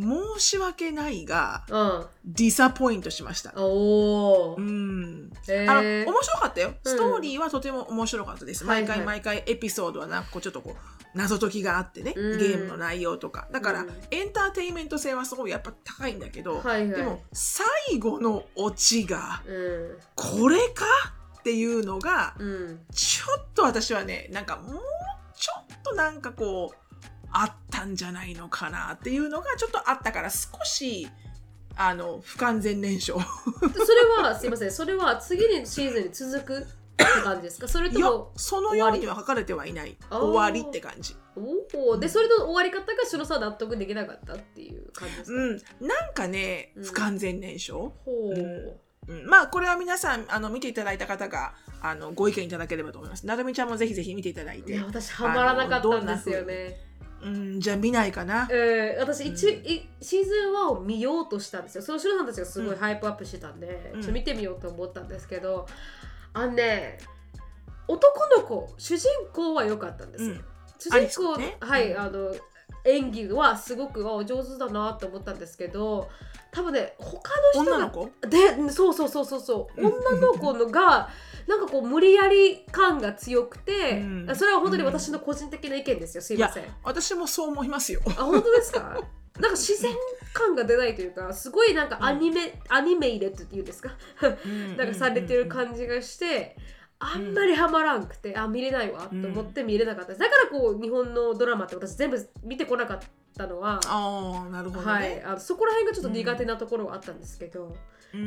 [0.00, 3.52] 申し訳ないがあディサポイントしました。
[3.56, 5.32] おおう、ん。
[5.48, 6.74] へあのー面白かったよ。
[6.84, 6.92] うん。
[6.92, 8.64] ストーリーはとても面白かったです。
[8.64, 8.88] はいはい。
[8.88, 12.38] 毎回毎回エピソードはなんかちょっとこう謎解きがあってね、うん。
[12.38, 13.48] ゲームの内容とか。
[13.50, 13.88] だから、うん。
[14.10, 17.00] エンターテインメント性はすごいやっぱ高いんだけど、はいはい。
[17.00, 19.98] でも最後のオチがうん。
[20.14, 20.84] これか？
[21.38, 22.80] っていうのがうん。
[22.92, 24.82] ちょっと私はねなんかもう
[25.34, 26.76] ちょっとなんかこう
[27.30, 31.08] あったんじゃないのかなっていうのがちょっとあったから少し
[31.76, 33.20] あの不完全燃焼。
[33.20, 33.24] で
[33.84, 34.72] それはすいません。
[34.72, 36.66] それは次にシーズンに続く
[37.02, 37.68] って感じですか？
[37.68, 39.96] それといやもそのようには書かれてはいない。
[40.10, 41.16] 終わりって感じ。
[41.36, 45.88] おおでそれの終わり方が白さ納得できなかったっていう感じですか、うん。
[45.88, 46.84] なんかねうん。
[46.84, 49.26] 不完全燃焼、ほう、うん。
[49.26, 53.26] まあこれは皆さんあの見ていただいた方があのご意見いただければと思います。
[53.26, 54.72] なるみちゃんもぜひぜひ見ていただいて。
[54.72, 56.80] いや私ハマらなかったんですよね。
[57.22, 57.60] うん。
[57.60, 58.48] じゃあ見ないかな。
[58.50, 59.66] えー、私一、うん。
[59.66, 61.82] いシーズン1を見ようとしたんですよ。
[61.82, 62.78] その白さんたちがすごいうん。
[62.78, 64.00] ハイプアップしてたんで、うん。
[64.00, 65.66] ちょっと見てみようと思ったんですけど、
[66.34, 66.98] あのね、
[67.86, 70.24] 男の子、主人公は良かったんです。
[70.24, 70.30] よ。
[70.32, 70.44] うん。
[70.78, 71.56] 主人公、ね。
[71.60, 72.00] はい、うん。
[72.00, 72.34] あの
[72.84, 76.08] 演技はすごくあ上手だなと思ったんですけど、
[76.52, 78.10] 多分ね、他の人が女の子？
[78.28, 79.80] でそうそうそうそうそう。
[79.80, 79.86] うん。
[79.86, 81.10] 女の子のが
[81.46, 84.36] なんかこう無理やり感が強くて、うん。
[84.36, 86.22] それは本当に私の個人的な意見ですよ。
[86.22, 86.64] すいません。
[86.84, 88.00] 私もそう思いますよ。
[88.06, 89.00] あ本当ですか？
[89.40, 89.92] なんか自然
[90.32, 93.90] 感が出ないというかすごいなんかアニメ、アニメイレットっていうんですか？
[94.76, 96.56] なんかされてる感じがして、
[96.98, 100.08] あんまりハマらんくて、あ見れないわと思って見れなかった。
[100.08, 102.98] です、だからこう日本のドラマって私全部見てこなかっ
[103.36, 107.74] たのは、ああなるほどはい、ね、あのそこら辺がちょっと苦手なところはあったんですけど、うん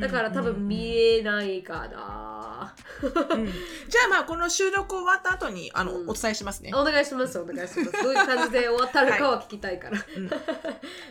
[0.00, 3.46] だから多分見えないかな、うん。
[3.46, 6.10] じゃあまあこの収録終わった後にあの、うん。
[6.10, 6.70] お伝えしますね。
[6.72, 7.90] お願いしますお願いします。
[8.00, 9.98] どういう感じで終わったのかは聞きたいから、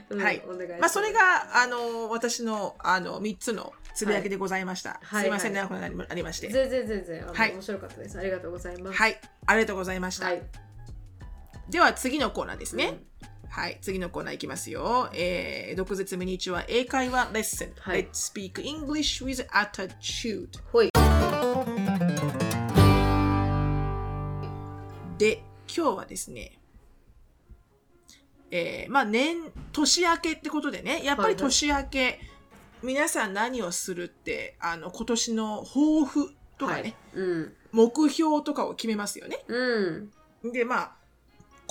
[0.10, 0.22] うん。
[0.22, 0.42] はい。
[0.48, 1.20] お願いします、まあそれが
[1.62, 5.02] あの私のあの三つのつぶやきでございました。
[5.04, 5.24] はい。
[5.24, 6.48] すいませんはい長くなりありまして。
[6.48, 7.52] 全然全然あの、はい。
[7.52, 8.18] 面白かったです。
[8.18, 8.98] ありがとうございます。
[8.98, 10.28] はい、ありがとうございました。
[10.28, 10.42] はい。
[11.70, 12.86] では次のコーナーですね。
[12.86, 15.10] うんはい、次のコーナーいきますよ。
[15.14, 17.74] えー、毒舌ミニチュア英会話レッスン。
[17.82, 20.48] はい Let's speak English with attitude.
[20.72, 20.90] ほい
[25.18, 26.60] で、今日はですね、
[28.52, 29.36] えー、まあ年、
[29.74, 32.22] 年明けってことでね、やっぱり年明け、
[32.82, 39.44] 皆さん何をするって、あの、今年の抱負とかね、はい、うん目標とかを決めますよね。
[39.50, 41.01] うんで、まあ、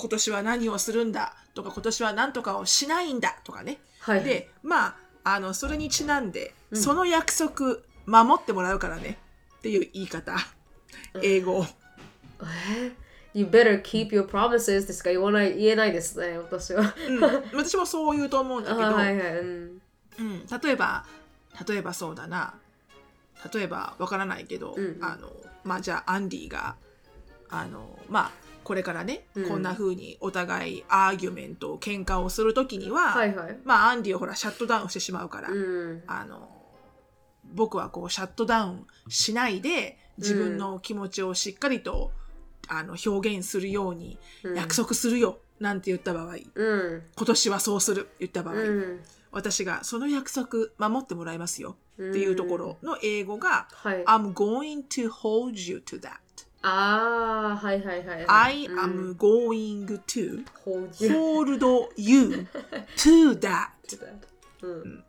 [0.01, 3.77] 今年は何をするんだとか、今年は何とかをしないんだとかね。
[3.99, 6.81] はいで、まあ、あの、それにちなんで、うん。
[6.81, 9.19] その約束、守ってもらうからね。
[9.59, 10.35] っていう言い方。
[11.21, 11.65] 英語。
[12.43, 12.91] え
[13.33, 15.09] You better keep your promises ですか？
[15.11, 16.93] 言わない言えないですね私は。
[17.07, 17.21] うん、
[17.55, 19.81] 私もそう言うと思うんだあけど、 はいはいうん。
[20.19, 21.05] うん、例えば、
[21.67, 22.55] 例えばそうだな。
[23.53, 24.97] 例えば、わからないけど、うん。
[25.01, 25.31] あの、
[25.63, 26.75] まあ、じゃあ、アンディが、
[27.49, 28.31] あの、まあ、
[28.71, 29.49] これからね、うん。
[29.49, 33.57] こんな風にお互いアーギュメント、喧嘩をするときには、はいはい。
[33.65, 36.03] まあ、アンディをほら、シャットダウンしてしまうから、うん。
[36.07, 36.49] あの、
[37.53, 42.13] 僕はこう、シャットダウンしないで、自分の気持ちをしっかりと、
[42.69, 44.55] あの、表現するようにうん。
[44.55, 47.03] 約束するよ、なんて言った場合、うん。
[47.17, 49.01] 今年はそうする、言った場合、うん。
[49.33, 54.05] 私がその約束守ってもらいますよっていうところの英語が、はい。
[54.05, 56.20] I'm going to hold you to that.
[56.63, 58.79] ああはいはいはい I うん。
[58.79, 62.47] am going to hold you
[62.97, 63.69] to that.
[64.61, 65.03] うん。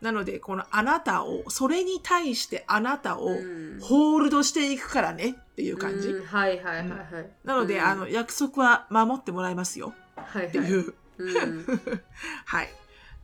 [0.00, 3.78] なので、このあなたを、それに対してあなたをうん。
[3.80, 6.08] ホールドしていくからねっていう感じ。
[6.08, 7.30] うんはいはいはいはい。
[7.44, 7.84] なので、うん。
[7.84, 9.94] あの、約束は守ってもらいますよ。
[10.16, 10.46] はいはい。
[10.48, 10.94] っていう。
[11.18, 11.66] うん。
[12.46, 12.68] はい。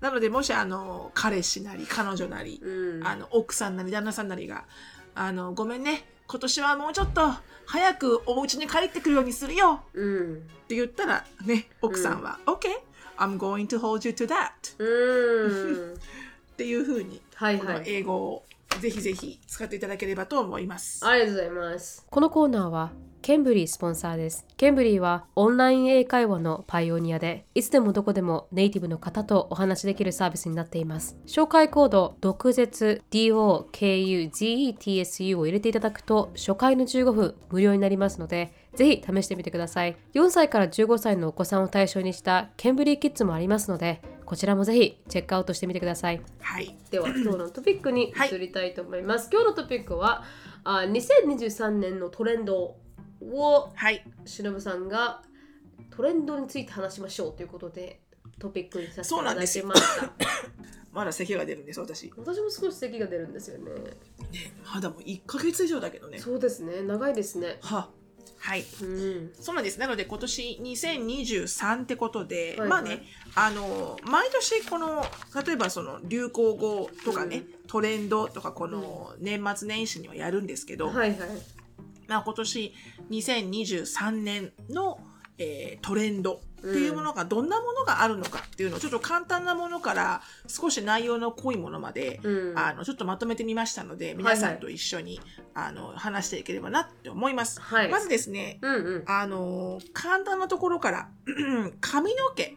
[0.01, 3.07] なので、もしあの、彼氏なり彼女なり、うん。
[3.07, 4.65] あの奥さんなり旦那さんなりが
[5.17, 7.21] 「あのごめんね今年はもうちょっと
[7.67, 10.35] 早くお家に帰ってくるようにするよ」うん。
[10.35, 12.69] って言ったらね奥さんは「OK
[13.17, 15.95] I'm going to hold you to that」うん。
[15.95, 17.59] っていうふうにこのはい。
[17.61, 18.45] はい英語を
[18.81, 21.07] ぜひぜひ使っていただければと思います。
[21.07, 22.05] ありがとうございます。
[22.11, 22.91] このコーナーは
[23.25, 24.45] ケンブリースポンサーです。
[24.59, 31.17] ケンブリーはオンライン英会話のパイオニアで、いつでもどこでもネイティブの方とお話しできるサービスになっています。
[31.27, 33.79] 紹介コード、毒舌 DOKUGETSU
[35.39, 39.97] を入れていただくと、初回の15分無料になりますので、ぜひ試してみてください。
[40.13, 46.21] 4歳から15歳のお子さんを対象にしたケンブリーキッズもありますので、こちらもぜひチェックアウトしてみてください。
[46.41, 49.31] はい、では今日のトピックに移りたいと思います。
[49.33, 50.25] 今日のトピックは
[50.63, 52.84] あ2023年のトレンド
[53.33, 55.23] をはい、しのぶさんが
[55.91, 58.01] トレンドについて話しましょうということで
[58.39, 60.13] トピックにさせていただきました。
[60.93, 62.05] まだ咳が出るんです私。
[62.05, 63.73] ね、私も少し咳が出るんですよね。
[64.73, 66.19] まだもう1ヶ月以上だけどね。
[66.19, 66.83] そうですね。
[66.83, 67.59] 長いですね。
[67.63, 67.91] は
[68.39, 68.65] はい。
[68.83, 69.33] うん。
[69.41, 69.81] そうなんです。
[69.81, 73.03] なので今年2023ってことで、はいまあね、
[73.35, 75.05] あの、毎年この、
[75.47, 81.19] 例えばその流行語とかね、トレンドとかこの年末年始にはやるんですけど、はいはい。
[82.09, 82.75] まあ今年
[83.11, 85.01] 2023年の、
[85.39, 92.59] えートレンドっていうものがどんなものがあるのかっていうのをちょっと簡単なものから少し内容の濃いものまで、うん。
[92.59, 95.21] あのちょっとまとめてみましたので皆さんと一緒に、
[95.55, 97.61] あの話していければなって思います。
[97.61, 97.91] はい。
[97.91, 99.05] まずですね、うんうん。
[99.07, 101.09] あの簡単なところから
[101.81, 102.57] 髪の毛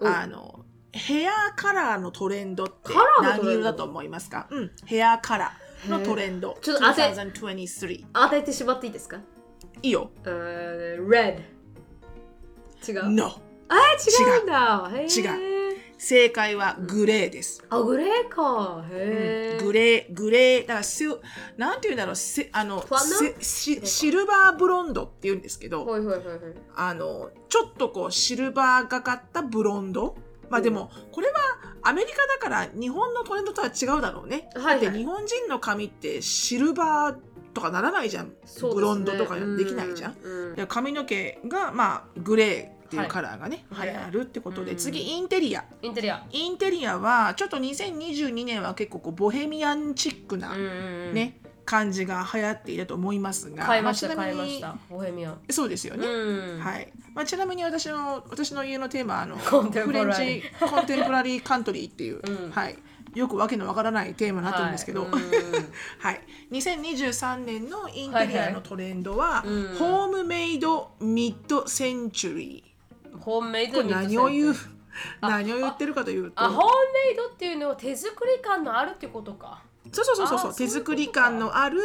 [0.00, 2.92] おあのヘアカラーのトレンドって
[3.22, 6.56] 何色だと思いますか、うん、ヘアカラーのトレンド。
[6.60, 9.20] ちょっと当て2023当ててしまっていいですか？
[9.82, 10.10] いいよ。
[10.24, 11.40] うーん ?Red。
[12.88, 13.10] 違う。
[13.10, 13.32] No
[13.68, 14.90] あ違うんだ。
[15.06, 15.52] 違
[15.98, 18.84] 正解はグレーです、あ、グレーか。
[18.90, 19.64] へー。
[19.64, 21.20] グレーグレーだからシル
[21.56, 22.16] なんていうんだろう。
[22.16, 22.84] せあの
[23.40, 26.38] シルバーブロンドっていうんですけど、はいはいはいはい。
[26.74, 30.16] あのちょっとこうシルバーがかったブロンド
[30.52, 31.34] まあでもこれは
[31.80, 34.80] アメリカだから日本のトレンドとは違うだろうね、はいはい。
[34.82, 37.16] だって日本人の髪ってシルバー
[37.54, 38.34] とかならないじゃん、ね。
[38.60, 40.54] ブロンドとかできないじゃん、うんうん。
[40.54, 44.76] で髪の毛がまあグレーっていうカラーがね、はい流行るってことで、うん。
[44.76, 45.64] 次インテリア。
[45.80, 46.22] インテリア。
[46.30, 51.40] インテリアはちょっと2022年は結構こうボヘミアンチックな、ね
[51.72, 53.64] 感じが流行っていたと思いますが。
[53.64, 54.76] 買いましたあちなみに買いました。
[54.90, 55.40] ボヘミアン。
[55.48, 56.60] そうですよね、うん。
[56.60, 56.92] はい。
[57.14, 62.50] まあ、ちなみに私の私の家のテーマはあのフレンチコンテンポラリーカントリーっていう、うん。
[62.50, 62.76] はい、
[63.14, 65.08] よくわけのわからないテーマになってるんですけど、は
[65.98, 66.14] はい。
[66.16, 66.18] い
[66.50, 69.76] うん2023年のインテリアのトレンドは、はいはいうん。
[69.78, 72.64] ホームメイドミッドセンチュリ
[73.18, 74.54] ホームメイド何を言う
[75.22, 76.42] 何を言ってるかというと。
[76.42, 76.70] あホーム
[77.06, 81.78] メイドっていうのは手作り感のあるってことかそうそうそうそう手作り感のある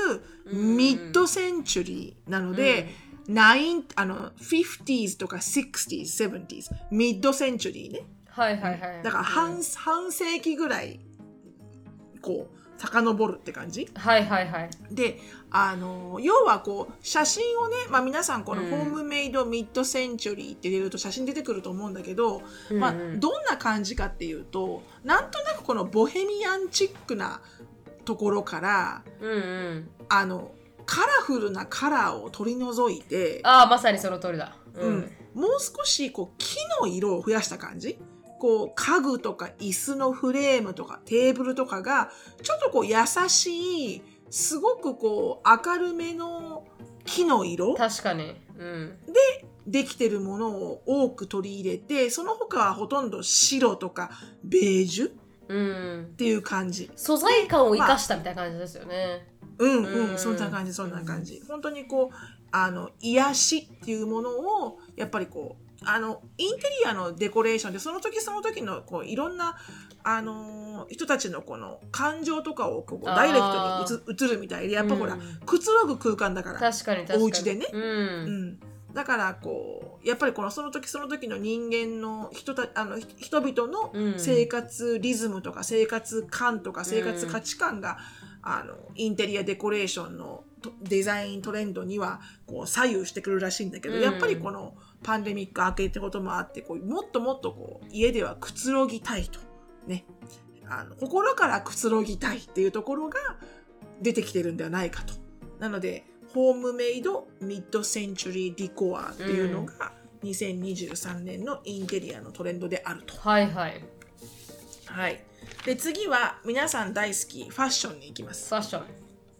[0.45, 2.87] うんミッドセンチュリーなので、
[3.27, 8.05] 9あの 50s とか 60s、70s ミッドセンチュリーね。
[8.29, 9.63] はいはいはいだから半,、うん。
[9.63, 10.99] 半世紀ぐらい
[12.21, 13.89] こう遡るって感じ。
[13.95, 14.69] はいはいはい。
[14.91, 18.69] であの要はこう写真をね、まあ、皆さんこのうん。
[18.69, 22.99] ホームメイドミッドセンチュリーって入れると写真出てくると思うんだけど、まあうん。
[22.99, 27.41] うん、どんな感じかっていうとなんとなくこのボヘミアンチックな
[28.07, 29.89] ところからうんうん。
[30.07, 30.51] あの
[30.85, 34.55] カラフルなカラーを取り除いて、ああまさにその通りだ。
[34.75, 35.11] うん。
[35.35, 37.99] もう少しこう木の色を増やした感じ？
[38.39, 42.09] こう家具とか椅子のフレームとかテーブルとかが
[42.41, 42.93] ちょっとこう優
[43.27, 46.63] しいすごくこう明るめの
[47.03, 47.75] 木の色？
[47.75, 48.35] 確かに。
[48.57, 48.97] うん。
[49.67, 55.11] できてるものを多く取り入れてその他はほとんど白とかベージュ？
[55.49, 56.13] っうん。
[56.17, 56.91] ていう感じ。
[56.95, 60.13] 素材感を生かしたみたいな感じですよね、うんううん。
[60.15, 61.41] んそんな感じそんな感じ。
[61.47, 62.15] 本当にこう
[62.51, 69.57] あの癒しっていうものをやっぱりこうあのインテリアのデコレーションでその時その時のこういろんな
[70.03, 75.21] あのー人たちのこの感情とかをこうダイレクトに映映るみたいでやっぱほら、うん。
[75.45, 77.23] くつろぐ空間だから、確かに確かに。
[77.23, 77.67] お家でね。
[77.73, 78.59] うん、うん、
[78.97, 84.19] だからこうやっぱりこのその時その時の人間の人たあのひ人々のうん。
[84.19, 87.99] 生活リズムとか生活感とか生活価値観が、
[88.41, 94.01] あのインテリアデコレーションのとデザイントレンドにはこう左右してくるらしいんだけど、うん。
[94.01, 99.39] やっぱりこのパンデミック明けってこともあってこうもっともっとこう家ではくつろぎたいと
[99.85, 100.05] ね。
[100.67, 103.19] あの心からくつろぎたいっていうところが
[104.01, 105.13] 出てきてるんではないかと。
[105.59, 106.07] なので
[106.37, 109.91] ホームメイドミッドセンチュリーディコアっていうのが、
[110.23, 113.15] 2023年のインテリアのトレンドであると。
[113.17, 113.83] はいはい
[114.85, 115.23] はい。
[115.65, 118.49] で、次は皆さん大好き、ファッションに行きます。
[118.49, 118.83] ファッション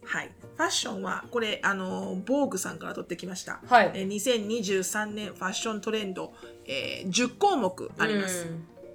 [0.06, 0.32] はい。
[0.56, 3.60] ファッションは、これ、あの、ボーグさんから取ってきました。
[3.64, 6.32] はいえー2023年ファッショントレンド、
[6.66, 8.48] えー10項目あります。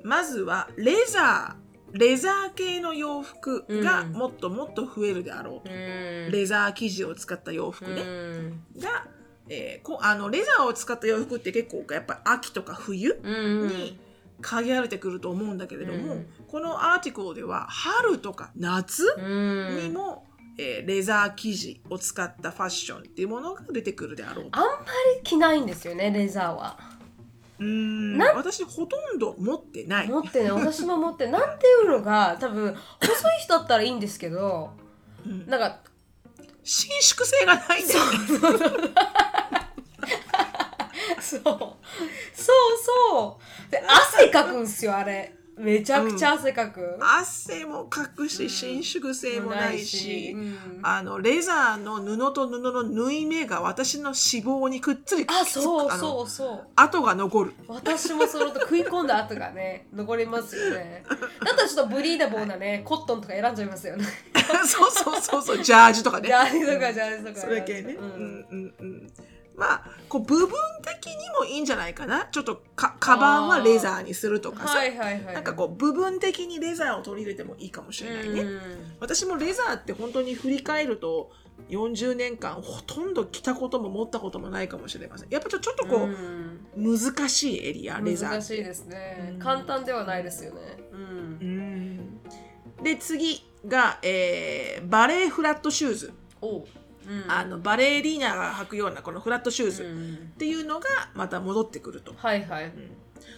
[0.03, 1.62] まずは、レザー。
[1.93, 4.11] レザー系の洋服がうん。
[4.13, 5.67] もっともっと増えるであろう。
[5.67, 5.73] と。
[5.73, 6.31] うん。
[6.31, 8.01] レザー生地を使った洋服ね。
[8.01, 8.63] うん。
[8.79, 9.05] が、
[9.49, 13.67] えーこあのレザーを使った洋服って結構やっぱ秋とか冬うん。
[13.67, 13.99] に
[14.41, 16.27] 限られてくると思うんだけれども、うん。
[16.47, 19.77] このアーティクルでは春とか夏うん。
[19.83, 20.25] にも、
[20.57, 24.59] えーレザー生地を使ったファッションっていうものが出てくるであろうと。
[24.59, 24.69] あんま
[25.15, 26.77] り着ないんですよねレザーは
[27.63, 28.17] うーん。
[28.17, 30.07] な私ほとんど持ってない。
[30.07, 34.71] 持ってね 私も持ってなんていうのが多分細い人だったらいいんですけど
[35.25, 35.47] うん。
[35.47, 35.79] なんか
[36.63, 38.17] 伸縮性がないんだよね。
[41.19, 41.41] そう。
[41.43, 41.77] そう
[43.11, 43.71] そう。
[43.71, 50.33] で汗かくんすよあれめちゃくちゃ汗かく、汗もかくし伸縮性もないし。
[50.35, 54.13] うんあのレザーの布と布の縫い目が私の脂
[54.45, 56.67] 肪にくっつりあそうそうそう。
[56.75, 57.53] 跡が残る。
[57.67, 61.05] 私もそのと食い込んだ跡がね残りますよね。
[61.07, 61.15] だ
[61.53, 64.03] ったらちょっとブリーダボーなねコットンとか選んじゃいますよね。
[64.67, 66.27] そうそうそうそうジャージとかね。
[66.27, 68.09] ジャージとかジャージとかそれ系ね、ううん。
[68.09, 68.13] ん
[68.51, 68.92] うんうん
[69.55, 70.49] まあこう部分
[70.83, 72.25] 的にもいいんじゃないかな？
[72.31, 75.33] ちょっとかカバンはレザーにするとかさ、はいはいはい。
[75.35, 78.59] なんかこう部分的にレザーを取り入れてもいいかもしれないね、うん。
[78.99, 81.31] 私もレザーって本当に振り返ると
[81.69, 85.29] 40年間ほとんど着たことも持ったこともないかもしれません。
[85.29, 86.99] やっぱちょちょっとこう、うん。
[86.99, 89.39] 難しいエリアレザー難しいですね、うん。
[89.39, 90.61] 簡単ではないですよね。
[90.91, 90.99] うん。
[90.99, 92.83] うん。
[92.83, 96.65] で次が、えーバレーフラットシューズ、お
[97.07, 100.33] う、うん、あのバレリーナが履くようなこのフラットシューズっうん。
[100.37, 102.65] ていうのがまた戻ってくると、はいはい。
[102.65, 102.91] うん。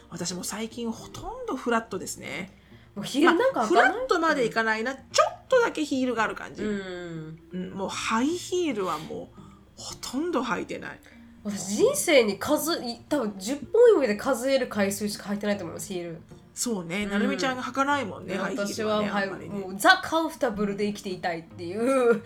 [0.09, 2.51] 私も最近ほとんどフラットですね、
[2.95, 4.95] もうヒールなんかまあフラットまでいかないな。
[4.95, 7.39] ちょっとだけヒールがある感じ、うん。
[7.53, 7.69] うん。
[7.71, 9.41] もうハイヒールはもう
[9.75, 10.99] ほとんど履いてない。
[11.43, 16.21] 私人生に数い多分10本指で数える回数しか履いてないと思いますヒール
[16.55, 17.09] そうね、うん。
[17.11, 22.23] なるみちゃんが履かないもんね、ハイヒ私ールはね、ははいねもうザ・カンフタブルで生きていたいっていう。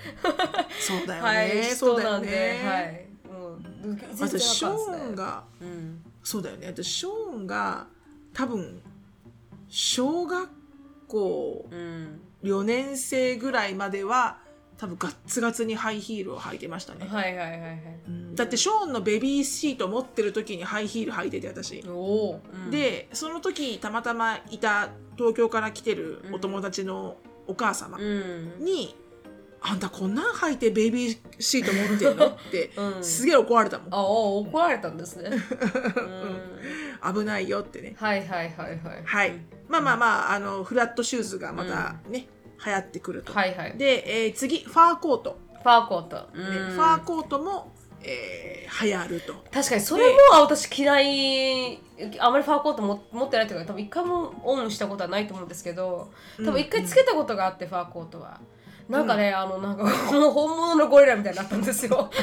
[0.79, 6.01] そうだよね、はいそうだよね、はい、もう私ショーンがうん。
[6.23, 6.67] そうだよね。
[6.67, 7.87] 私ショーンが
[8.33, 8.81] 多分
[9.67, 10.49] 小学
[11.07, 12.21] 校うん。
[12.43, 14.37] 4年生ぐらいまでは
[14.79, 17.79] 多分ガッツガツにハイヒールを履いてましたね、はいはいはいはい。
[18.07, 18.35] うん。
[18.35, 27.17] だってショーンのベビーシート持ってる時にハイヒール履いてて私、うん、でその時たまたまいた東京から来てるお友達の
[27.47, 28.63] お母様うん。
[28.63, 28.95] に
[29.61, 33.03] 「あんたこんなん履いてベビーシート持ってんの?」って うん。
[33.03, 33.93] すげえ怒られたもん。
[33.93, 35.29] あお怒られたんですね、
[37.03, 37.97] うん、危ないよってね。
[37.99, 39.03] はいはいはいはい。
[39.03, 39.33] はい。
[39.67, 42.27] まあまあまああのフラットシューズがまたね、
[42.65, 43.77] 流行ってくると、はいはい。
[43.77, 46.39] で、えー次ファーコート、ファーコート、ねう
[46.73, 46.75] ん。
[46.75, 47.71] ファーコートも、
[48.03, 49.33] えー流行ると。
[49.51, 51.79] 確かにそれもあ私嫌い。
[52.19, 58.39] あまりファーコートも持ってないというか多分一回もオンしたことはないと思うんですけど多分一回つけたことがあって、ファーコートは。
[58.87, 59.93] なんかね、あのなんかもう
[60.31, 62.09] 本物のゴリラみたいになったんですよ。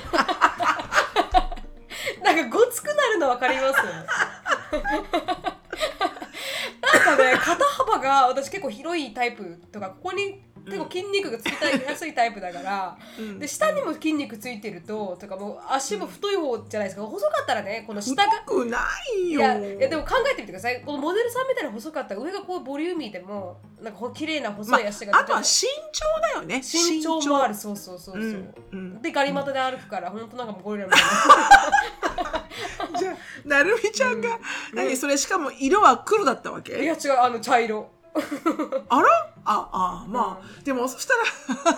[2.23, 3.79] なんかごつくなるの分かります？
[7.17, 13.39] ね肩幅が私結構広いタイプとかここに結構筋肉がつきたいやすいタイプだから、うん。
[13.39, 17.07] で下にも筋肉ついてるととかもう足も太い方じゃないですか。
[17.07, 18.79] 細かったらねこの下が太くな
[19.15, 20.83] いいよやいやでも考えてみてください。
[20.83, 26.61] このモデルさんみたいな細かったら上がこうボリューミーでもなんかこう綺麗な細まい足があ、あとは身長だよね。
[26.61, 27.55] 身長もある。
[27.55, 28.55] そうそうそうそう、うん。
[28.73, 29.03] うん。
[29.03, 31.07] でガリ股で歩くから本当なんかもうゴリラみたいな
[32.99, 34.39] じゃあなるみちゃんが、
[34.75, 36.83] 何それしかも色は黒だったわけ？
[36.83, 37.91] いや違うあの茶色。
[38.89, 39.09] あら？
[39.49, 41.23] ああまあ、でもそしたら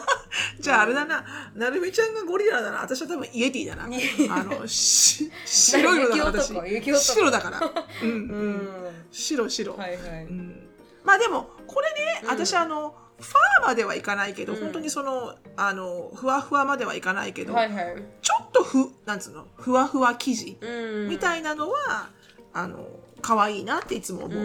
[0.59, 1.25] じゃああれだな。
[1.55, 2.79] なるみちゃんがゴリラだな。
[2.81, 3.85] 私は多分イエティだな。
[3.85, 7.61] あのし 白いのだから私白だから。
[8.03, 8.69] うん、ううんん。
[9.11, 10.69] 白白、はいはい、うん、
[11.05, 12.29] まあでもこれね、うん。
[12.31, 14.61] 私あのファーまではいかないけど、うん。
[14.61, 17.97] 本当にそのあのふわふわまではいかないけど、はいはい。
[18.23, 19.47] ちょっとふなんつうの？
[19.57, 21.09] ふわふわ生地うん。
[21.09, 22.11] みたいなのは、
[22.53, 22.87] あの
[23.21, 24.45] 可愛いなっていつも思う、うん。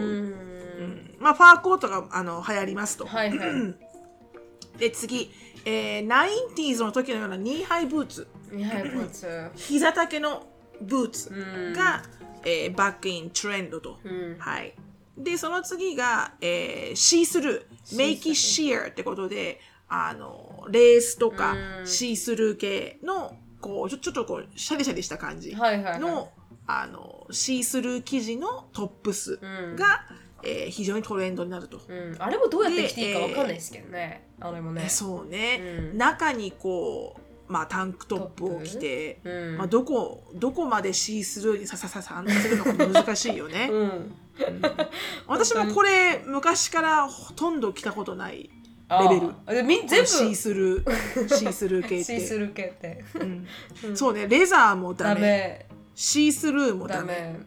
[0.86, 1.14] ん。
[1.20, 3.48] まあファーコートがあの流行りますと、はいはい。
[4.78, 5.30] で次、
[5.64, 6.08] えー、
[6.56, 10.46] 90s の時のようなニーハイブーツはいこいつ膝丈の
[10.82, 11.72] ブーツうん。
[11.72, 12.02] が、
[12.44, 14.36] えーバックイントレンドと、うん。
[14.38, 14.74] はい。
[15.16, 21.86] でその次が、えー、シースルーメイキーシーってことであのレースとかうん。
[21.86, 26.30] シースルー系のこうちょちょっとこうシャリシャリした感じの、はいはいはい。
[26.66, 29.76] あのシースルー生地のトップスうん。
[29.76, 30.02] が、
[30.42, 31.80] えー非常にトレンドになると。
[31.88, 34.84] うん、あれもどうやって着ていいかわかんないですけどね、あれもね。
[34.86, 35.60] えそうね、
[35.92, 35.98] うん。
[35.98, 42.72] 中にこう、まあ、タンクトップを着て、うんまあ、どこどこまでシースルーにささささんするのか
[43.02, 43.68] 難しいよね。
[43.70, 44.14] うん
[45.28, 48.50] 私もこれ昔からほとんど着たことない
[48.88, 49.32] あレベル
[49.86, 53.46] 全部シースルーシースルー系ってシースルー系ってうん
[53.84, 57.38] うんそうねレザーもダメシースルーもダダメ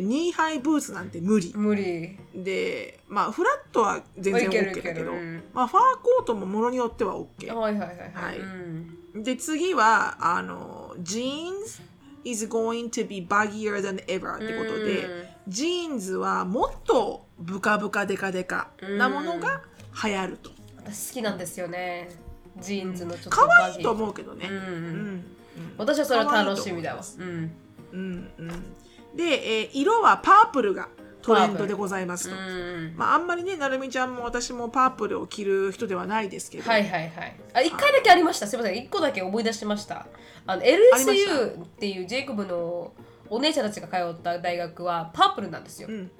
[0.00, 1.52] ニーハイブーツなんて無理。
[1.54, 2.18] 無理。
[2.34, 5.42] でまあフラットは全然 OK だけどうん。
[5.52, 8.38] まあ、ファーコートもものによっては OK はいはいはいはい。
[8.38, 9.22] うん。
[9.22, 11.82] で次はあの jeans
[12.24, 15.24] is going to be baggier than ever ってことで、うん。
[15.48, 19.60] ジーンズはもっとブカブカデカデカなものが
[20.02, 20.50] 流行ると。
[20.78, 22.08] 私好きなんですよね。
[22.58, 24.48] ジーンズのちょっと可愛いと思うけどね。
[24.50, 24.56] うん。
[24.56, 24.64] うん。
[24.64, 25.24] うん。
[25.76, 27.02] 私はそれは楽しみだわ。
[27.02, 27.52] 可うん。
[27.92, 28.30] うん。
[28.38, 28.64] うん
[29.16, 30.88] で、えー色はパープルが
[31.22, 37.36] トレンドでございますと、うんまあ、あんまりねなるみちゃんも私もパープルを着る人ではないですけど、はいはいはい。
[37.54, 38.46] あ一回だけありました。
[38.46, 38.78] すみません。
[38.78, 40.06] 一個だけ思い出しました。
[40.46, 42.92] あの LSU っていうジェイコブの
[43.30, 46.10] お姉ちゃんたちが通った大学はパープルなんですよ、うん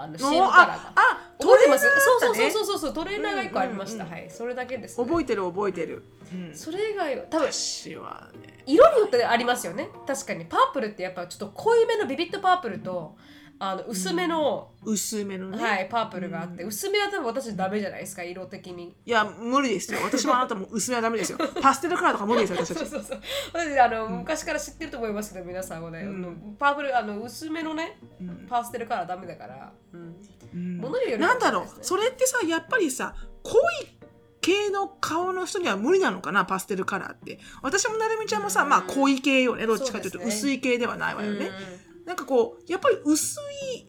[0.00, 0.74] あのお CM カラーが。
[0.74, 1.86] ああ覚えてます？
[2.00, 2.50] そうだったね。
[2.50, 8.62] そうそうそうそうトレーナーが一個ありました、うんうんはいそれだけです、ね、覚えてる覚えてる、うん、それ以外は多分私はね。
[8.66, 9.88] 色によってありますよね。
[10.06, 10.44] 確かに。
[10.44, 13.16] パープルってやっぱちょっと濃いめのビビットパープルと
[13.60, 16.68] あの薄めの、薄めのね、はい、パープルがあって、うん。
[16.68, 18.94] 薄めは多分私ダメじゃないですか色的に。
[19.04, 19.98] いや、無理ですよ。
[20.04, 21.38] 私もあなたも薄めはダメですよ。
[21.60, 22.78] パステルカラーとか無理ですよ、私たち。
[22.78, 23.20] そうそうそう。
[23.52, 26.56] 私あの、昔から知ってると思いますけど皆さんはね、うん。
[26.56, 28.46] パープルあの薄めのねうん。
[28.48, 30.16] パステルカラーダメだから、うん。
[30.54, 30.78] うん。
[30.78, 31.84] 物によるなんだろう。
[31.84, 33.98] それってさ、やっぱりさ、濃い
[34.40, 37.40] 系の顔の人には無理なのかな、パステルカラーって。
[37.60, 38.68] 私もなるみちゃんもさ、うん。
[38.68, 39.66] まあ濃い系よね。
[39.66, 41.46] どっちかというと薄い系ではないわよね。
[41.82, 43.38] うんなんかこう、やっぱり薄
[43.76, 43.86] い、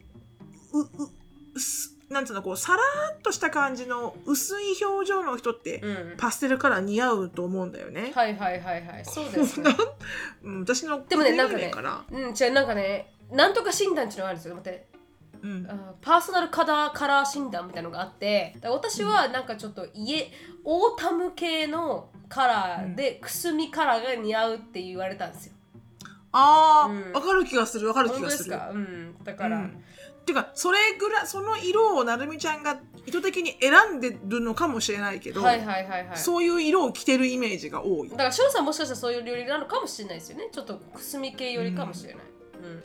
[0.74, 0.82] う、
[1.54, 2.82] う、すなんつうの、こう、さら
[3.16, 6.16] っとした感じの薄い表情の人って、うん。
[6.18, 8.12] パステルカラー似合うと思うんだよね。
[8.14, 9.04] はいはいはいはい。
[9.04, 9.70] そうですね。
[10.42, 12.04] うん私のでもね国なんかねかな。
[12.10, 14.54] うんじゃあなんかねなんとか診断っていうのがあるんですよ。
[14.56, 14.86] 待って。
[15.42, 20.30] うんあパーソナルカラーカラー診断みたいなのがあって私はなんかちょっと家
[20.64, 25.54] オータム系のカラーでくすみカラーが似合うって言われたんですよ。
[26.32, 27.12] ああ、わ、うん。
[27.12, 28.70] かる気がするわかる気本当がすすか？
[28.72, 29.16] うん。
[29.24, 29.84] だから、うん。
[30.26, 36.16] てかそれぐらいその色をなるみちゃんが意図的に選んでるのかもしれないけど、はいはいはいはい。
[36.16, 38.10] そういう色を着てるイメージが多い。
[38.10, 38.16] だ。
[38.16, 40.48] から翔さんもしかしたらそういう料理なのかもしれないですよね。
[40.52, 42.22] ちょっとくすみ系よりかもしれない。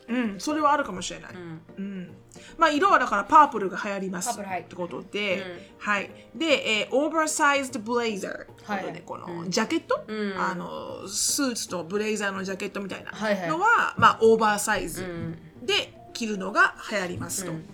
[0.07, 1.33] うん、それはあるかもしれない。
[1.33, 1.61] うん、うん。
[1.77, 2.15] うん。
[2.57, 4.39] まあ、色はだからパープルが流行ります。
[4.39, 5.43] ってことで、うん。
[5.79, 6.09] はい。
[6.35, 9.51] で、えー、オーバーサイズドブレイザーってここのうん。
[9.51, 10.33] ジャケット、うん。
[10.37, 13.11] あの、スーツとブレイザーのジャケットみたいな。
[13.47, 15.37] のは、まあ、オーバーサイズうん。
[15.65, 17.51] で着るのが流行りますと。
[17.51, 17.65] うん。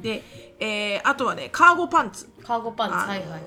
[0.00, 0.22] で、
[0.60, 2.28] えーあとはね、カーゴパンツ。
[2.42, 2.96] カーゴパンツ。
[2.96, 3.42] はいはい。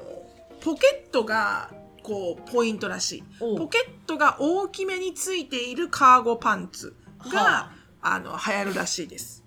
[0.61, 1.69] ポケットが
[2.03, 3.23] こうポイントらしい。
[3.39, 6.95] ポケットが大きめについているカーゴパンツ
[7.31, 7.71] が、は
[8.01, 9.43] あの流行るらしいです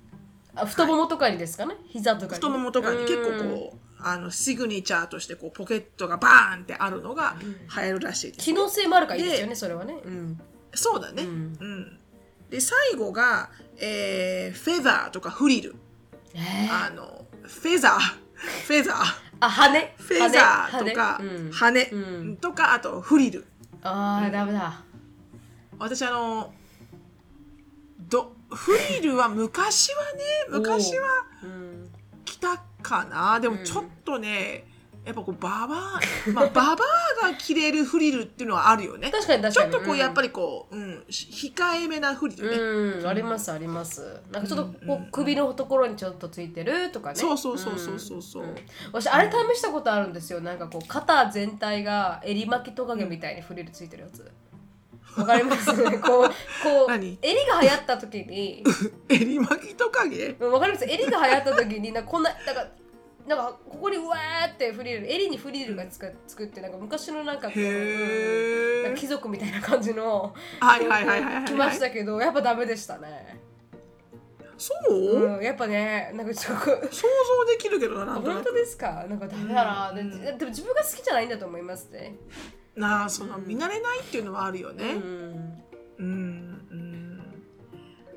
[0.55, 1.77] あ太ももとかにですかね？
[1.87, 2.31] 膝とかに。
[2.35, 2.99] 太ももとかに。
[3.01, 7.37] 結構うんこうあのシグネチャーとしてこうポケットがバーンってあるのが
[7.77, 9.95] 流行るらしいです、機能性もあるからいいですよねそれはね。
[10.05, 10.41] うん。
[10.73, 11.53] そうだね、ううん。
[11.53, 11.99] ん
[12.49, 15.77] で最後が、えーフェザーとかフリル。
[16.35, 16.87] えー。
[16.87, 17.99] あのフェザー。
[18.67, 18.97] フェザー。
[19.41, 21.21] あ羽フェザーとか
[21.53, 22.37] 羽羽うん。
[22.39, 23.47] とかあとフリル。
[23.83, 24.83] ああダメだ。
[25.79, 26.60] 私あのど
[28.51, 31.07] フリルは昔はね昔は
[31.45, 31.91] うん。
[32.25, 33.41] 着たかな。
[33.41, 34.65] でもちょっとね、
[35.05, 36.01] やっぱこうババア
[36.33, 36.85] まあババ
[37.25, 39.11] アが着れるフリルっていうのはあるよね。
[39.11, 44.21] 確かに確ちょかにっとこうやっぱりりこう、うん、し控えめなフリルね、うんありますあります。
[44.31, 47.17] なんかちょっとこうんうんう首のところにちょっとついてるとかね。
[47.17, 48.55] そうそうそうそうそうそう、ん。
[48.93, 50.41] 私あれ試したことあるんですよ。
[50.41, 54.31] なんかこう肩全体が襟巻きトカゲみたいにフリルついてるやつ
[55.17, 56.31] わかりますこうこ
[56.87, 57.19] う何？
[57.21, 58.65] 襟が流行った時に。
[59.09, 60.37] 襟巻きトカゲ？
[60.39, 60.85] うんわかります。
[60.85, 62.67] 襟が流行った時になこんななんか
[63.27, 73.39] なんかここにうわーってフリル襟にフリルがつく作ってなんか昔のなんかこう、なんか貴族みたいな感じのはいはいはいはいはい来ましたけどやっぱダメでしたね。
[74.57, 78.43] そう、うん、やっぱねなんかちょっと想像できるけどななんとなく。
[78.43, 79.07] 本当ですか？
[79.09, 80.21] なんかダメだな、でうん。
[80.39, 82.15] でも自分が好きじゃないんだと思いますね。
[82.77, 85.63] なあその見慣れないっていうのはあるよね、うん。
[85.99, 86.07] うん
[86.71, 87.19] うん。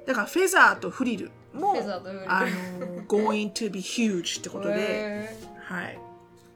[0.05, 1.75] だからフェザーとフリルも
[2.27, 2.45] あ
[2.79, 5.99] の going to be huge ってことで、へはい。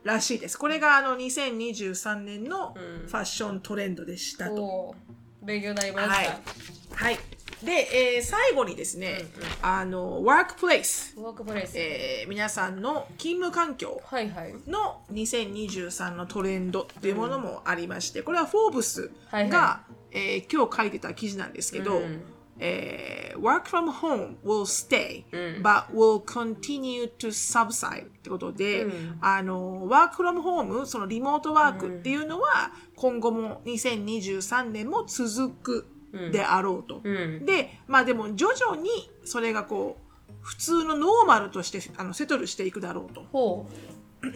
[0.04, 0.58] らしいです。
[0.58, 3.06] これがあの2023年のフうん。
[3.08, 4.56] ァッショントレンドでしたー。
[4.56, 4.96] と、
[5.44, 6.14] 勉強になりました。
[6.14, 6.28] はい。
[6.92, 7.20] はい
[7.64, 9.26] で、えー最後にですね、
[9.62, 11.74] あのワークプレイス、ワークプレイス。
[11.78, 14.00] えー皆さんの勤務環境。
[14.68, 19.82] の2023のトレンドっていうものもありまして、これはフォーブスが、はいは
[20.12, 22.22] えー今日書いてた記事なんですけど、うん
[22.60, 25.64] えー work from home will stay、うん。
[25.64, 29.18] but will continue to subside ってことで、うん。
[29.22, 35.88] あの work from home そのリモートワークっていうのは今後も2023年も続く
[36.32, 37.02] であろうと。
[37.04, 37.46] うん。
[37.46, 38.90] でまあでも徐々に
[39.24, 43.26] それがこう普通のノーマルとしてあのセトルしていくだろうと。
[43.32, 43.70] ほ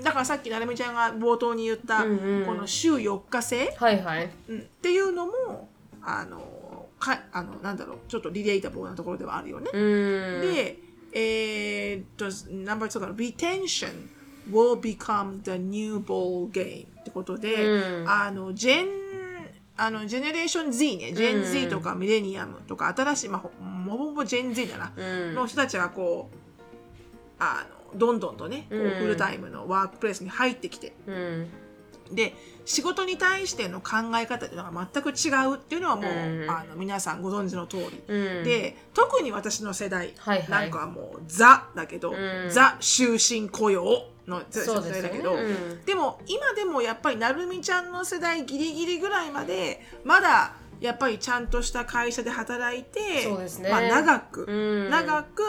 [0.04, 3.84] だからさっきなるみちゃんが冒頭に言った、うんうんこの週4日制、う。
[3.84, 4.30] はいはい。
[4.50, 5.70] うんっていうのも
[6.04, 9.70] あのかあのなんだろうちょっとリレータブルなところではあるよね。
[9.74, 10.42] うん。
[10.42, 10.78] で、
[11.14, 14.08] えーっと、ナンバー2が retention
[14.50, 18.88] will become the new ball game ってことで、うんあの、ジェン、
[19.78, 23.52] あの、ジェネレーション Z ね、ジェン Z とかミレニアムとか、新しい、まあ、ほ
[23.90, 25.36] ほぼほぼジェン Z だな、うん。
[25.36, 26.36] の人たちがこう、
[27.40, 28.92] あの、どんどんとね、こううん。
[29.00, 31.50] フルタイムのワークプレイスに入ってきて、うん。
[32.12, 32.34] で
[32.66, 36.50] 仕事に対しての考え方っていうのが全く違うっていうのはもう、うん。
[36.50, 38.44] あの皆さんご存知の通り、うん。
[38.44, 40.50] で特に私の世代はいはい。
[40.50, 42.50] なんかはもうザだけど、うん。
[42.50, 45.86] ザ終身雇用の世代だけど、うん。
[45.86, 53.70] でも今でもやっぱりなるみちゃんの世代ギリギリぐらいまでまだやっぱりちゃんとした会社で働いてそうですね。
[53.70, 54.90] まあ、長く、うん。
[54.90, 55.44] 長く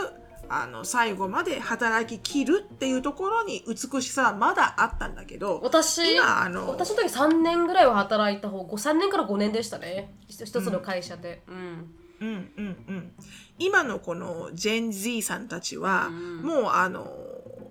[0.49, 10.15] あの最後まで働き切るっていうところに美しさはまだあったんだけど私今あの私の時3年ぐらいは働いた方3年から5年でしたね。
[10.29, 11.95] 一一つの会社で、うん。
[12.21, 13.13] うんうんうん、
[13.59, 16.43] 今のこのジェン Z さんたちは、うん。
[16.43, 17.09] もうあの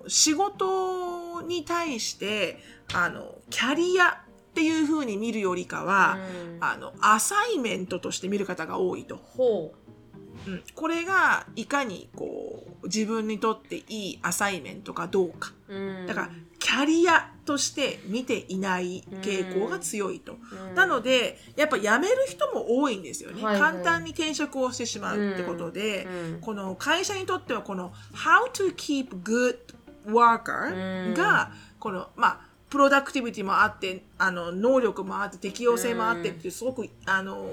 [0.08, 2.60] 仕事に対して
[2.94, 6.18] あのキャリアっていう風に見るよりかは、
[6.56, 6.64] うん。
[6.64, 10.52] あのアサイメントとして見る方が多いと、ほう。
[10.52, 15.54] ん、これがいかにこう自分にとっていいアサイメントかどうか。
[15.70, 16.30] う、うん、だから
[16.60, 20.38] キャリアとして見ていない傾向が強いと。
[20.70, 20.76] うん。
[20.76, 23.44] なので、やっぱ辞める人も多いんですよね。
[23.44, 23.72] はいはい。
[23.74, 26.42] 簡単に転職をしてしまうってことで、うん。
[26.42, 29.58] この会社にとってはこの How to keep good
[30.06, 31.14] worker うん。
[31.14, 32.40] が、この、まあ、
[32.70, 37.46] プロダクティビティもあって、あの、能力もあって、適応性もあってっていう、すごく、あの、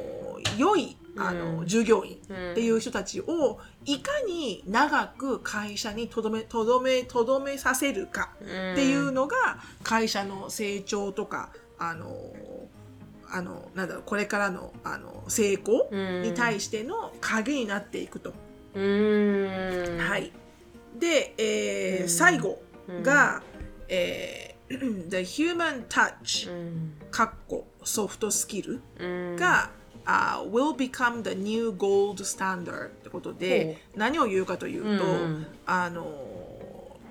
[0.56, 1.66] 良いあの、うん。
[1.66, 2.52] 従業員うん。
[2.52, 9.36] っていう人たちをいかに長く会社にとどめとどめとどめさせるかっていうのが
[9.82, 12.08] 会社の成長とかあの
[13.30, 18.32] あのなんだろうこれからのあの成功に対しての鍵になっていくと。
[18.74, 20.32] はい、
[20.98, 22.08] で、えーうん。
[22.08, 22.60] 最後
[23.02, 23.42] が、
[23.88, 24.48] えー
[25.08, 26.92] The Human Touch うん。
[27.10, 29.36] かっこソフトスキルうん。
[29.36, 29.70] が、
[30.04, 36.04] あ will become the new gold standard ってことで何を言うかというと、うんあの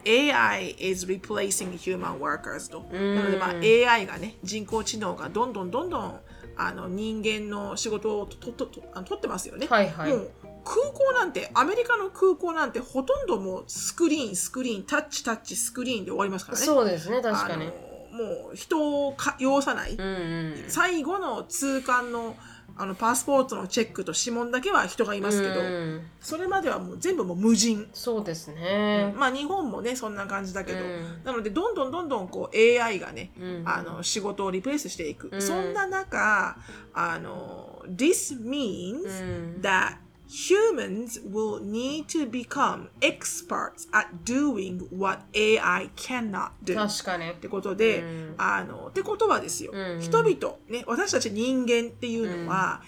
[0.06, 3.16] AI is replacing human workers と、うん。
[3.16, 6.20] なので、まあ、AI がね人工知能がどんどんどんどん
[6.56, 10.12] あの人間の仕事をとととあの取ってますよね、はいはい。
[10.12, 10.32] もう
[10.68, 16.66] 空港なんてアメリカの空港なんてほとんどもうスクリーンスクリーンタッチタッチスクリーンで終わりますからね。
[16.66, 17.64] そうですね確かに。
[17.64, 17.74] あの
[18.12, 20.02] もう人をか要さない、うん。
[20.02, 22.36] うん最後の通関の
[22.80, 26.02] あのパスポートのチェックと指紋だけは人がいますけど、うん。
[26.22, 29.14] それまではもう全部もう無人、そうですね。
[29.18, 31.24] まあ日本もねそんな感じだけど、うん。
[31.24, 33.64] なのでどんどんどんどんこう AI がね、うん。
[33.66, 35.42] あの仕事をリプレイスしていく、うん。
[35.42, 36.58] そんな中
[36.94, 39.62] あの This means うん。
[39.62, 39.98] that
[40.28, 46.76] humans will need to become experts at doing what AI cannot do.
[46.76, 47.30] 確かに。
[47.32, 48.36] ってことで、うん。
[48.38, 50.00] あのってことはですよ、うん。
[50.02, 52.82] 人々、ね、私たち人間っていうのは、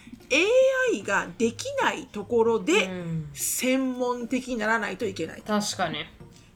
[0.91, 3.29] AI ができないところでうん。
[3.33, 5.41] 専門的にならないといけない。
[5.41, 6.05] 確かに。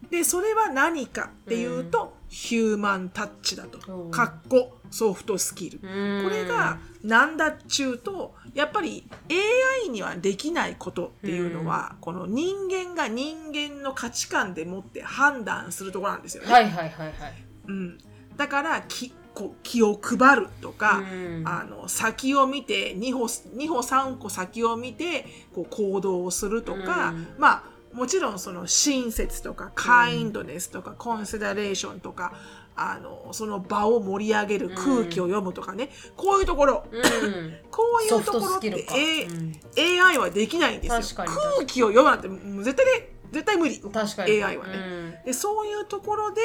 [0.10, 3.94] でそれは何かっていうと、ヒューマンタッチだと。
[3.94, 4.12] うん。
[4.12, 5.78] かっこソフトスキル。
[5.78, 9.08] ここれがなんだっちゅうとやっぱり
[9.84, 16.52] AI にはできないことっていうのは、この人間が人間の価値観でもって判断するところなんですよね。
[16.52, 17.14] はいはいはいはい。
[17.68, 17.98] うん、
[18.36, 21.44] だから気こう気を配るとか、うん。
[21.46, 27.28] あの先を見て2歩2歩3歩先を見てこう行動をするとか、うん。
[27.38, 32.34] まあもちろんその親切とかカインドネスとか、コンシダレーションとか
[32.76, 37.02] あのその場を盛り上げる空気を読むとかね、こういうところ、うん。
[37.70, 38.88] こういうところって
[39.78, 41.18] AI はできないんですよ。
[41.18, 42.28] 空気を読むなんて
[42.64, 43.80] 絶対ね絶対無理。
[43.80, 44.44] 確かに。
[44.44, 44.74] AI はね。
[44.76, 45.26] うん。
[45.26, 46.42] でそういうところで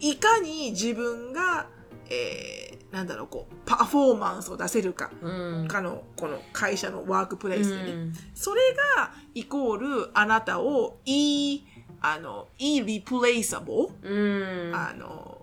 [0.00, 1.66] いかに自分が、
[2.08, 5.68] えーなんだろうこうパフォーマンスを出せるかうん。
[5.68, 8.12] かのこの会社のワークプレイスでね、うん。
[8.34, 8.60] それ
[8.96, 11.66] がイコールあなたをいい
[12.00, 14.74] あの irreplaceable、うん。
[14.74, 15.40] あの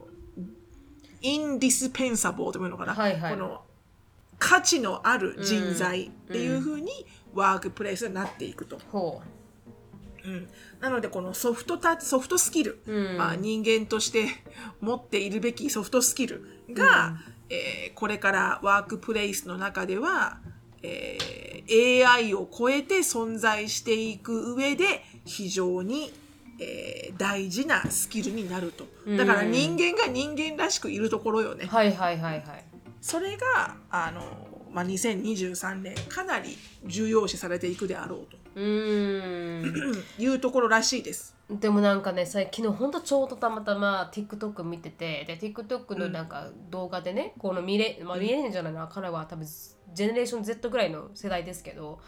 [1.22, 3.34] indispensable というのかな、はいはい。
[3.34, 3.62] この
[4.40, 6.92] 価値のある人材っていうふうに
[7.34, 8.78] ワークプレイスになっていくと。
[8.92, 9.38] ほう。
[10.30, 10.48] ん、
[10.82, 13.18] なのでこのソフトタソフトスキル、うん。
[13.18, 14.28] まあ、人間として
[14.82, 17.18] 持っているべきソフトスキルが、
[17.50, 20.40] えーこれからワークプレイスの中では、
[20.84, 26.14] えー AI を超えて存在していく上で非常に、
[26.60, 28.86] えー大事なスキルになると。
[29.18, 32.44] だからうん人間が人間らしくいるところよね、うはいはいはいはい。
[33.02, 34.22] それがあの、
[34.74, 38.38] まあ、2023年かなり重要視されていくであろうと。
[38.56, 40.04] うーん。
[40.20, 41.37] いうところらしいです。
[41.50, 52.00] でもなんかね最昨日ほんとちょうどたまたま TikTok 見ててで TikTok のなんか動画でね、このミレ、まあ、ミレニアルじゃないな彼は多分ジェネレーション Z ぐらいの世代ですけど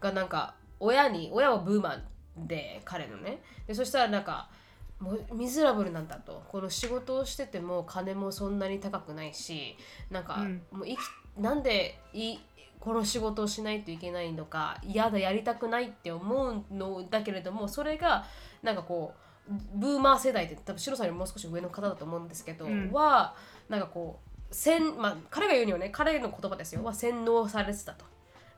[0.00, 2.02] がなんか親に親はブーマ
[2.36, 3.40] ンで彼のね。
[3.66, 4.50] でそしたらなんか
[4.98, 6.42] もうミズラブルなんだと。
[6.48, 9.76] この仕事をしてても金もそんなに高くないし
[10.10, 10.62] なんか、うん。
[10.72, 10.98] もう生き
[11.40, 12.38] なんでい
[12.80, 18.24] この仕事をしないといけないのか嫌だやりたくないって思うのだけれどもそれが
[18.62, 19.14] なんかこ
[19.48, 22.92] うブーマー世代って多分白さんよりもう少し上の方だと思うんですけど、うん。
[22.92, 23.34] は
[23.68, 26.84] なんかこう洗まあ彼が言うにはね彼の言葉ですよ。
[26.84, 28.04] は洗脳されてたと。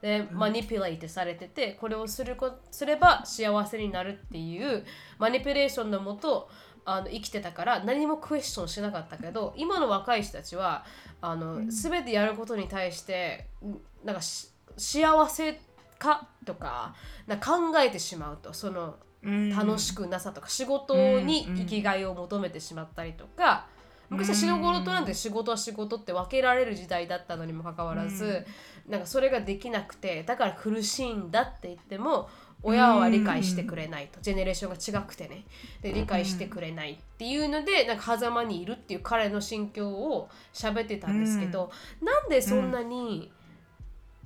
[0.02, 4.84] でマニピュレートされててこれをするこすれば幸せになるっていう
[5.18, 6.48] マニピュレーションのもと
[6.86, 10.86] あの生きてたから何もクエスチョンしなかったけど今の若い人たちは
[11.20, 14.48] あの、全てやることに対してんなんかし
[14.78, 15.60] 幸せ
[15.98, 16.94] かとか
[17.26, 18.54] な考えてしまうと。
[18.54, 23.66] その楽しくなさとか仕事に生きがいを求めてしまったりとか、
[24.08, 28.44] 昔は仕事なんて仕事は仕事って分けられる時代だったのにもかかわらず、
[28.88, 32.28] なんかそれができなくてだから苦しいんだって言っても
[32.62, 35.44] 親は理解してくれないと、ジェネレーションが違くてね。
[35.80, 41.70] で理解してくれないっていうのでなんか狭間にいるっていう彼の心境を喋ってたんですけど、
[42.02, 43.30] なんでそんなに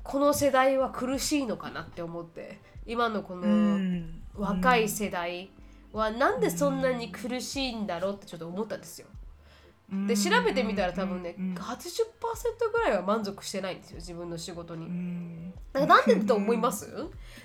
[0.02, 3.78] この世代は苦しいのかなって思って今のこの
[4.36, 5.50] 若い世代
[5.92, 9.06] はなんでそんなに苦しいんだろうってちょっと思ったんですよ。
[10.08, 14.86] で調べてみたら多分ね、うん80%ぐらいは満足してないんですよ自分の仕事に。
[14.86, 15.52] うん。
[15.72, 16.88] だからなんでだと思います？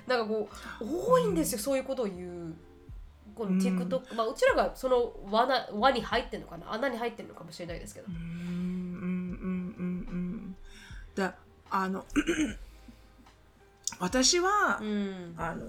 [0.08, 0.50] なんかこ
[0.82, 2.54] う多いんですよそういうことを言う。
[3.36, 6.74] この TikTok、まあうちらがその罠輪に入ってるのかな？
[6.74, 8.08] 穴に入ってるのかもしれないですけど。
[8.08, 10.56] うんうんうんうんうん。
[11.14, 11.36] だ
[11.70, 12.06] あの
[14.00, 15.36] 私は、うん。
[15.38, 15.66] あの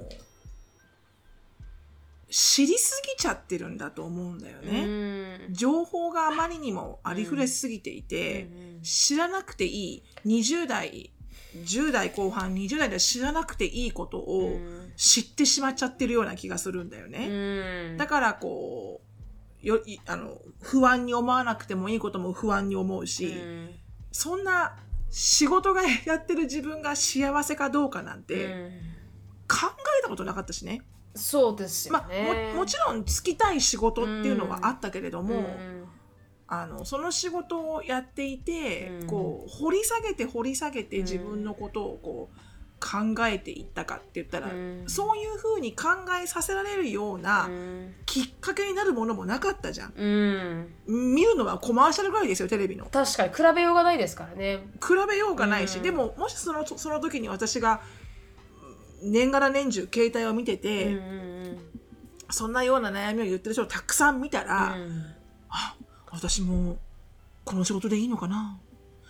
[2.30, 5.54] 知りすぎちゃってるんだと思うんだよね、うん。
[5.54, 8.48] 情報があまりにもありふれすぎていて、
[8.82, 11.12] 知らなくていい20代
[11.56, 14.58] 10代後半20代で知らなくていいことを
[14.96, 17.96] 知ってしまっちゃってるような気がするんだよね、うん。
[17.96, 19.00] だからこ
[19.62, 23.70] うよいあの不安に思わなくてもいいことも不安に思うし、うん。
[24.12, 24.76] そんな
[25.10, 28.70] 仕事がやってる自分が幸せかどうかなんてうん。
[29.48, 29.66] 考
[29.98, 30.82] えたことなかったしね。
[31.14, 32.52] そうですよまあ、ね。
[32.54, 35.84] ももちろん就きたい仕事っていうのはあったけれども、うん
[36.52, 42.36] あのその仕事をやっていて、うんこう掘り下げて掘り下げて自分のことをこう
[42.80, 45.88] 考えていったかって言ったら、うんそういうふうに考
[46.20, 49.92] えさせられるようなうんきっかけになるものもなかったじゃん。
[49.96, 52.86] うん見るのはコマーシャルぐらいですよテレビの。
[52.86, 54.66] 確かに比べようがないですからね。
[54.82, 57.99] 比べようがないし、うんでももしそのその時に私がうん
[59.02, 61.30] 年がら年中携帯を見てて、うんうん
[62.32, 65.04] そんなような悩みを言ってる人をたくさん見たら、うん
[65.48, 65.74] あ
[66.12, 66.78] 私も
[67.44, 68.60] この仕事でいいのかな？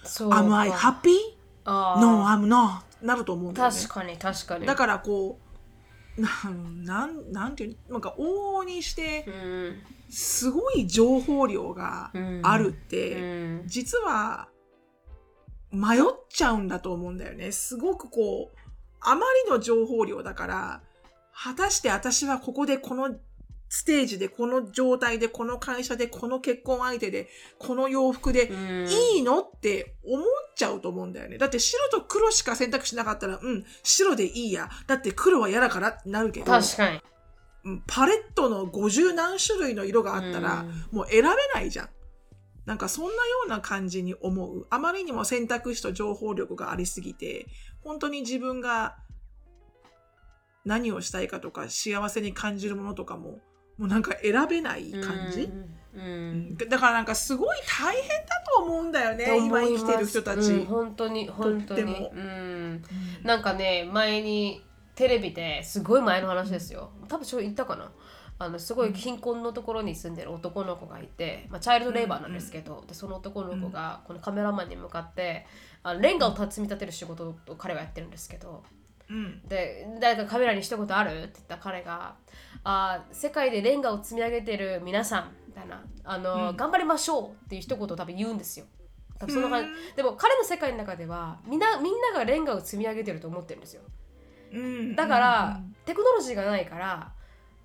[0.05, 1.17] そう ?Am I か happy?
[1.67, 2.81] あー No, I'm not.
[3.05, 3.77] なると思うんだよね。
[3.77, 4.65] 確かに確かに。
[4.65, 5.39] だからこ
[6.17, 7.93] う、なん、なんなんていうの？
[7.95, 14.49] なんか往々にしてう、んすごい情報量がうんあるっうて、ん実は
[15.73, 17.53] 迷っちゃうんだと思うんだよね。
[17.53, 18.57] すごくこう、
[19.01, 20.83] あまりの情報量だから、
[21.33, 23.15] 果たして私はここでこの
[23.73, 27.29] ステージで、この状態で、この会社で、この結婚相手で、
[27.59, 30.27] この洋服で、うんいいのって思っ
[30.57, 31.39] ちゃうと思うんだよね。
[31.39, 34.69] だって白と黒しか選択肢なかったら、うん、白でいいや。
[34.89, 37.01] だって黒は嫌だからってなるけど、確かに。
[37.63, 41.89] うんパレットの50何種類の色があったら、うんもう選べないじゃん。
[42.67, 44.67] なんかそんなような感じに思う。
[44.71, 47.47] あまりにも選択肢と情報力がありすぎて、
[47.83, 48.97] 本当に自分が
[50.65, 53.41] 何をしたいかとか幸せに感じるものとかも、
[53.79, 55.53] もうなんか選べない感じ、うん
[55.93, 58.27] うんだからなんかすごい大変だ
[58.57, 60.53] と思うんだよね、今生きてる人たち。
[60.53, 62.09] うん本当に本当に。
[62.15, 62.83] うん。
[63.25, 64.65] なんかね前に
[64.95, 66.93] テレビですごい前の話ですよ。
[67.09, 67.91] 多分ちょっと言ったかな
[68.43, 75.45] あのすごい貧困のところに住んでる男の子がいて、まあ、チャイルドレーバーなんですけど、でその男の子がこのカメラマンに向かって
[75.83, 78.63] あのレンガを積み立てる仕事を彼はやってるんですけど
[79.11, 79.43] うん。
[79.47, 82.15] で誰かカメラに一言あるって言った彼が
[82.65, 86.57] あ世界でレンガを積み上げてる皆さんみたいなあの、うん。
[86.57, 88.65] 頑張りましょうっていう一言を多分言うんですよ。
[89.19, 89.97] 多分その感じうん。
[89.97, 93.83] でも彼の世界の中ではみんなみんながレンガを積み上げてると思ってるんですよ。
[94.55, 94.97] うん。
[94.97, 97.13] だから、テクノロジーがないから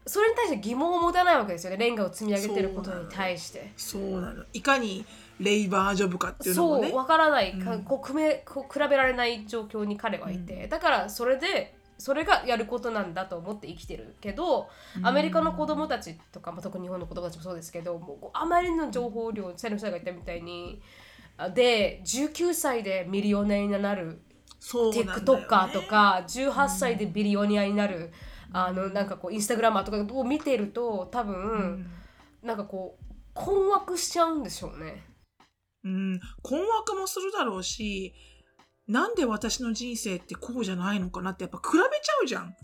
[0.08, 1.78] それに対して疑問を持たないわけですよね。
[1.78, 3.72] レンガを積み上げてることに対して。
[3.76, 4.44] そうなの。
[4.54, 5.06] いかに
[5.40, 6.90] レイバージョブかっていうのもね。
[6.90, 7.84] そうわからない、かうん。
[7.84, 14.70] こう組めこう比べられない状況に彼はいて、だからそれでそれがやることなんだと思って生きてるけど
[15.02, 20.82] アメリカの子供たちとか、まあ、特に日本の子供たちもそうですけどもうあまりの情報量セルフさんが言ったみたいに
[21.38, 24.22] あで19歳でミリオネアになる。
[24.62, 28.12] TikToker とか18歳でビリオネアになる、
[28.58, 31.88] あのなんかこうインスタグラマーとかを見てると多分、うん
[32.42, 35.04] なんかこう困惑しちゃうんでしょうね。
[35.84, 38.14] うん、困惑もするだろうし、
[38.88, 42.56] なんで私の人生ってこうじゃないのかなってやっぱ比べちゃうじゃん。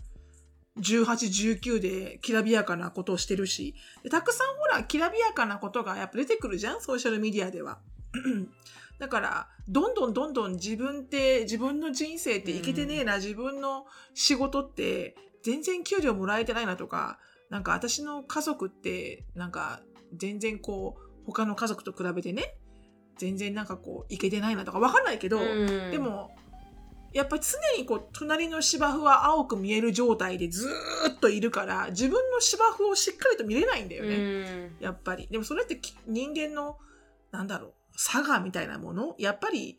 [0.78, 3.74] 18、19できらびやかなことをしてるし。
[4.04, 7.80] でたくさんほら、きらびやかなことがやっぱ出てくるじゃんソーシャルメディアでは。
[9.00, 13.84] だから、どんどんどんどん自分って、自分の人生っていけてねえな、自分の
[14.14, 17.18] 仕事って全然給料もらえてないなとか、
[17.50, 19.80] なんか私の家族って、なんか
[20.16, 22.54] 全然こう、他の家族と比べてね、
[23.16, 26.34] 全然なんかこう、いけてないなとかわかんないけど、うんでも、
[27.12, 34.16] やっぱり常にこう、隣の芝生は青く見える状態でずーっといるから、自分の芝生をしっかりと見れないんだよね。
[34.16, 35.28] うんやっぱり。
[35.30, 36.78] でもそれってき人間の、
[37.30, 39.78] なんだろう、差がみたいなものやっぱり、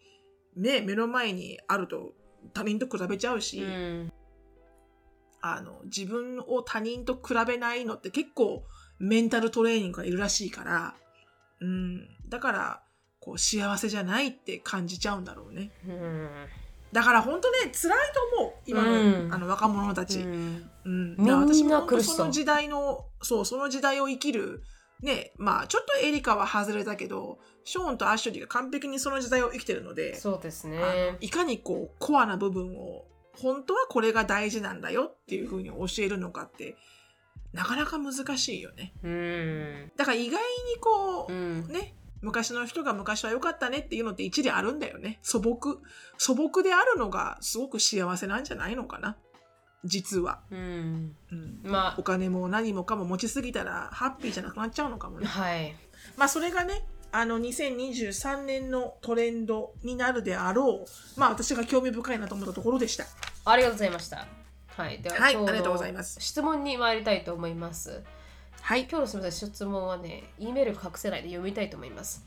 [0.55, 2.14] ね、目の前にあると
[2.53, 4.14] 他人と比べちゃうし、うん
[5.45, 8.63] あの、自分を他人と比べないのって結構
[8.99, 10.95] メンタルトレーニングがいるらしいから、
[11.59, 12.07] うん。
[12.29, 12.83] だから、
[13.19, 15.71] こう、幸せじゃないって感じちゃうんだろうね。
[15.85, 16.29] うん
[16.93, 17.97] だから本当ね、辛い
[18.35, 18.53] と思う。
[18.67, 20.19] 今の、うんあの若者たち。
[20.19, 21.17] うんうん。
[21.17, 24.61] だから私もその時代の、そう、その時代を生きる
[25.03, 31.17] ね、まあちょっとエリカは外れたけど、ショーンとアシュリーが完璧にその時代を生きてるので、そうですあのね。
[31.19, 33.05] いかにこうコアな部分を
[33.41, 36.75] 本当はこれが大事なんだよっていうふうに教えるのかって
[37.53, 38.93] なかなか難しいよね。
[39.03, 39.91] うん。
[39.95, 41.67] だから意外にこう、うん。
[41.67, 45.19] ね昔の人が昔は良かったねっていうのって一理あるんだよね。
[45.21, 45.81] 素朴。
[46.17, 49.17] 素朴であるのがすごく幸せなんじゃないのかな。
[49.84, 50.41] 実は。
[50.49, 51.15] うん。
[51.31, 55.27] うん、まお金も何もかも持ちすぎたらハッピーじゃなくなっちゃうのかもあ、ね。
[55.27, 55.75] はい。
[56.15, 61.20] まあそれがね、あの2023年のトレンドになるであろう。
[61.20, 63.05] まあ私が興味深いなと思ったところでした。
[63.45, 64.28] ありがとうございました。
[64.76, 64.99] はい。
[64.99, 68.01] では、はいありがとうございます質問に参りたいと思います。
[68.61, 68.88] はい。
[68.89, 72.26] 今日のすみません、質問はね、E メール隠せないで読みたいと思います。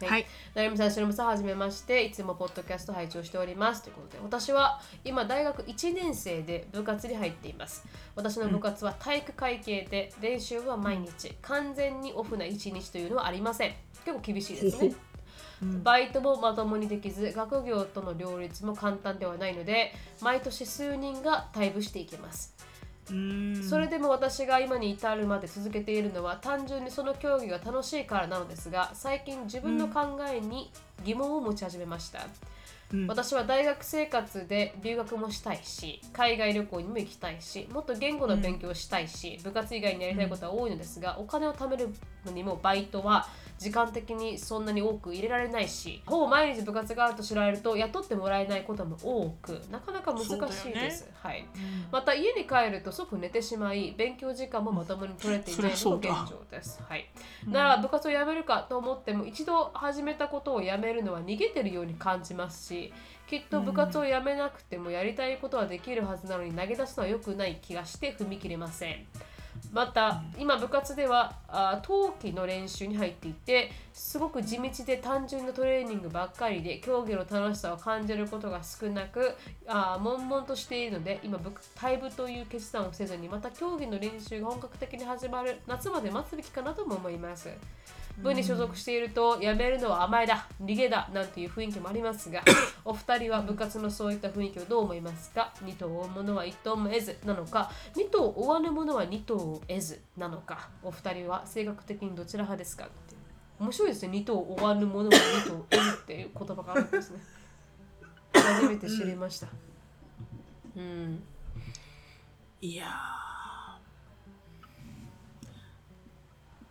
[0.00, 0.26] はい。
[0.54, 2.02] なるみさん、しのぶさん、はじめまして。
[2.02, 3.82] いつもポッドキャスト拝聴しております。
[3.82, 7.84] ということで、私は今、大学1年生で部活に入っています。
[8.16, 13.74] 私の部活は体育会系で、練習は毎日、完全にオフな1日というのはありません。
[14.04, 14.94] 結構厳しいですね。
[15.62, 15.82] うん。
[15.82, 22.54] バイトもまともにできず学業との両立も簡単ではないので毎年数人が退部していきます。
[23.68, 30.70] それでも私が今に至るまで続けているのは単純にその競技が楽しいからなのですが最近自分の考えに
[31.04, 32.20] 疑問を持ち始めました、
[32.92, 33.06] うん。
[33.08, 41.92] 私は大学生活で留学もしたいし海外旅行にも行きたいしもっと言語の勉強をしたいし、部活以外にやりたいことは多いのですが、お金を貯める
[42.24, 43.26] のにもバイトは
[43.62, 51.46] 時間的にそんなに多く入れられないしほぼ毎日部活があると知られると雇ってもらえないことも多くなかなか難しいです、はい、
[51.92, 57.08] また家に帰ると即寝てしまい勉強時間もまともに取れていないのが現状です、はい、
[57.46, 62.92] なら部活を辞めるかと思っても一度始めたことを辞めるのは逃げてるように感じますし
[63.28, 69.06] きっと部活を辞めなくてもやりたいことはできるはずなのに投げ出すのは良くない気がして踏み切れません
[69.72, 79.34] また今部活ではあ冬季の練習に入っていてすごく地道で単純なトレーニングばっかりで競技の楽しさを感じることが少なく
[79.66, 87.48] あ悶々としているので今退部という決断をせずにまた競技の練習が本格的に始まる夏まで待つべきかなとも思います。
[88.18, 92.42] 部に所属していると辞めるのは甘えだ逃げだなんていう雰囲気もありますが
[92.84, 95.52] お二人は部活のそういった雰囲気をどう思いますか？
[95.62, 97.70] 二頭を追うものは一頭も得ずなのか？
[97.96, 100.68] 二頭を追わぬものは二頭を得ずなのか？
[100.82, 102.84] お二人は性格的にどちら派ですか？
[102.84, 103.16] って
[103.58, 104.08] 面白いですね。
[104.08, 107.20] 二頭を追わぬものは二頭を得ずっていう言葉があるんですね。
[108.34, 109.46] 初めて知りました。
[110.76, 111.22] うん。
[112.60, 112.86] いや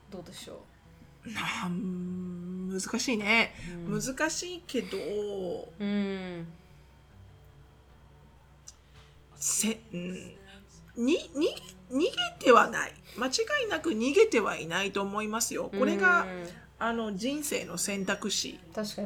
[0.10, 0.71] どうでしょー
[1.26, 3.54] なん難しいね、
[3.88, 6.48] 難しいけどううん
[9.36, 10.14] せ、うん、
[10.96, 11.56] にに
[11.92, 12.10] 逃げ
[12.40, 12.94] てはない。
[13.18, 13.32] 間違
[13.66, 15.70] いなく逃げてはいないと思いますよ。
[15.78, 18.60] これが、うんあの人生の選択肢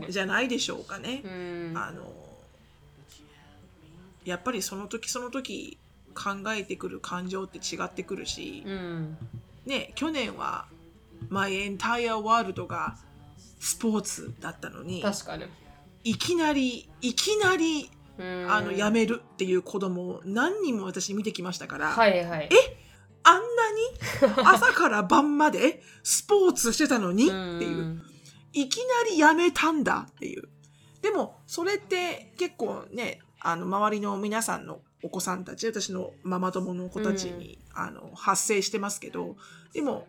[0.07, 1.73] じゃないでしょうかね、うん。
[1.75, 2.03] あの
[4.23, 5.77] やっぱりその時その時
[6.13, 9.17] 考えてくる感情って違ってくるし、うん。
[9.65, 10.67] ね去年は
[11.29, 12.97] My entire world が
[13.59, 15.45] スポーツだったのに確かに。
[16.03, 18.47] いきなりいきなりうん。
[18.49, 22.49] あの辞めるっていう子供を何人も私見てきましたから、はいはい。
[23.23, 28.01] あんなに 朝から晩までスポーツしてたのにっていう、
[28.53, 30.47] いきなり辞めたんだっていう。
[31.01, 39.35] でも、それって結構ね、あの、周りの皆さんのお子さんたち、私のママ友の子たちに、あの、発生してますけど、
[39.73, 40.07] でも、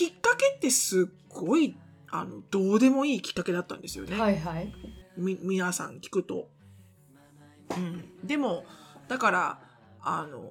[0.00, 1.76] きっかけってすっごい、
[2.10, 4.18] あの、どうでもいいきっかけだったんですよね。
[4.18, 4.72] はいはい
[5.18, 6.48] み皆さん聞くと。
[7.76, 8.64] うん、でも
[9.08, 9.60] だから
[10.00, 10.50] あの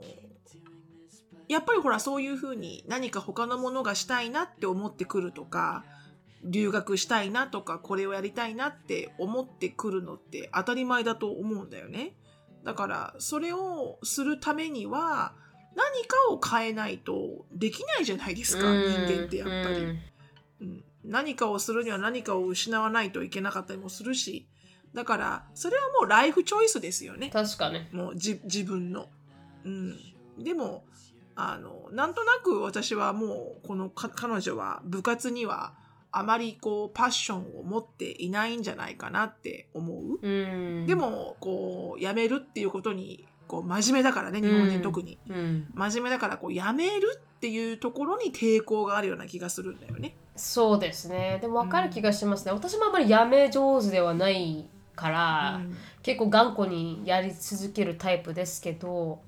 [1.48, 5.84] やっぱりほらそういうふうに何か他のものがしたいなって思ってくるとか
[6.44, 12.14] 留学したいなとかこれをやりたいなって思ってくるのって当たり前だと思うんだよね。
[12.64, 15.34] だからそれをするためには
[15.80, 20.00] 何かを変えないとできないじゃないですか人間ってやっぱり。
[20.62, 24.46] うん、何かをするには何かを失わないといけなかったりもするし
[24.94, 27.30] だからそれはもうライフチョイスですよね。
[27.32, 27.88] 確かに。
[27.92, 29.08] もうじ自分の、
[29.64, 29.98] うん、
[30.38, 30.84] でも
[31.36, 35.74] あのなんとなく私はもうこのか彼女は部活には
[36.12, 40.86] あまりこうパッションを持っていないんじゃないかなって思う、うん。
[40.88, 45.68] でもこう辞めるっていうことにこう真面目だからね日本人特に、うん。
[45.74, 50.16] 真面目だからこう辞めるっていうところに抵抗があるような気がするんだよね。
[50.36, 51.40] そうですね。
[51.42, 55.76] でも分かる気がしますね、私もあんまりやめ上手ではないから、うん。
[56.04, 59.20] 結構頑固にやり続けるタイプですけど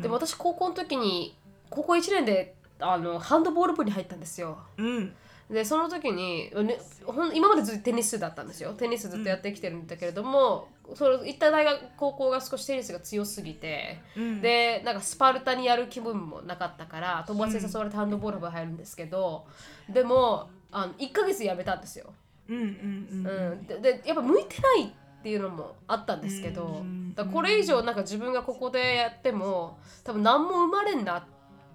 [0.00, 1.36] でも私高校の時に
[1.70, 4.58] 高校1年であのハンドボール部に入ったんですよ。
[4.78, 5.14] うん
[5.54, 8.72] でその時に、ね、ほん今までずっとテニスだったんですよ。
[8.72, 14.40] テニスずっとやってきてるんだけれども、その行った大学高校が少しテニスが強すぎて、うん。
[14.40, 19.46] でなんかスパルタにやる気分もなかったから友達に誘われてハンドボール部入るんですけど、
[19.88, 22.12] でもあの1ヶ月やめたんですよ、
[22.48, 31.22] うんうんうんうん、ででやっぱ向いてないっていうのもあったんですけど、うんだこれ以上なんか自分がここでやっても多分何も生まれんなっ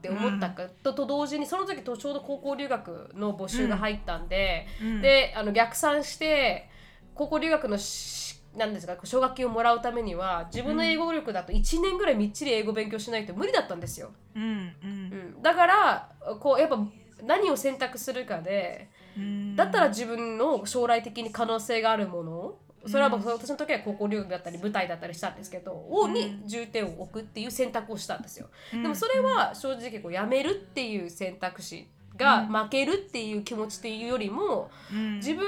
[0.02, 5.02] て思ったか、とと同時にその時とちょうど高校留学の募集が入ったんで、うん。
[5.02, 6.70] であの逆算して
[7.16, 14.12] 高校留学のしなんですか奨学金をもらうためには自分の英語力だと1年ぐらいみっちり英語勉強しないと無理だったんですよ。
[14.36, 15.34] うんうん。
[15.36, 16.80] うん、だからこうやっぱ
[17.24, 19.56] 何を選択するかでうん。
[19.56, 28.48] だったら自分の将来的に可能性があるものそれは私の時は高校留学だったり舞台だったりしたんですけど、をに重点を置くっていう選択をしたんですよ。
[28.72, 35.16] でもそれは正直こうやめるっていう選択肢が負けるっていう気持ちっていうよりも、うん。
[35.16, 35.46] 自分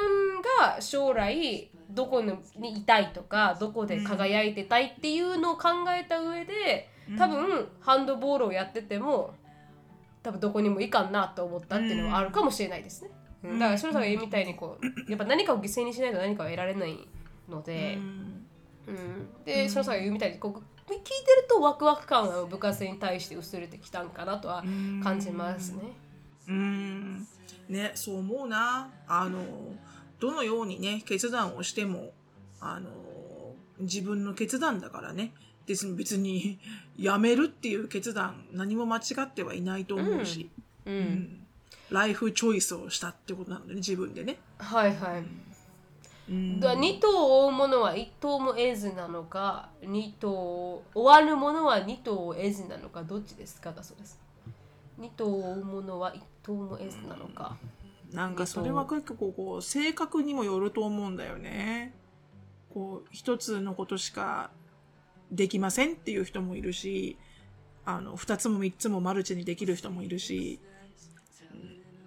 [0.59, 9.34] が将来どこにいたいとかどこで輝いてたいっていうのを考えた上で多分ハンドボールをやってても
[10.23, 13.11] 多分どこにもいかんなと思ったっていうのはあるかもしれないですね。
[13.43, 13.59] うん。
[13.59, 16.97] だからそれさんが言うみたいにこうやっぱ何かを犠牲にしないと何かを得られない
[17.52, 18.45] ので、うん。
[18.88, 24.64] うん、でそのさんが言うみたいにこう聞いてるとワクワク感が部活に対して薄れてきたんかなとは
[25.04, 25.84] 感じますね。
[26.47, 27.28] うん。
[27.70, 28.89] ねそう思うな。
[29.08, 29.39] あの
[30.20, 32.12] どのようにね決断をしても
[32.60, 32.89] あの
[33.80, 35.34] 自分の決断だからね。
[35.68, 36.60] 別に別に
[36.97, 40.49] やめるっていう決断何も間違ってはいないと思うし、
[40.86, 40.93] うん。
[40.93, 41.38] うん。
[41.91, 44.38] ライフチョイスをしたってことなのでね自分でね。
[44.58, 45.20] はいはい。
[45.20, 45.41] うん
[46.59, 53.73] だ2頭を追うものは1頭も得ずなのか2頭終わるものは2頭を得ずなのかどっちですか？
[53.73, 54.17] だそうです。
[54.99, 57.57] 2頭を追うものは1頭も得ずなのか。
[58.13, 61.93] なんかそれは結構こう性格にもよると思うんだよね。
[62.73, 64.51] こう一つのことしか
[65.32, 67.17] できませんっていう人もいるし、
[67.84, 70.61] あの二つも三つもマルチにできる人もいるし、
[71.53, 71.55] う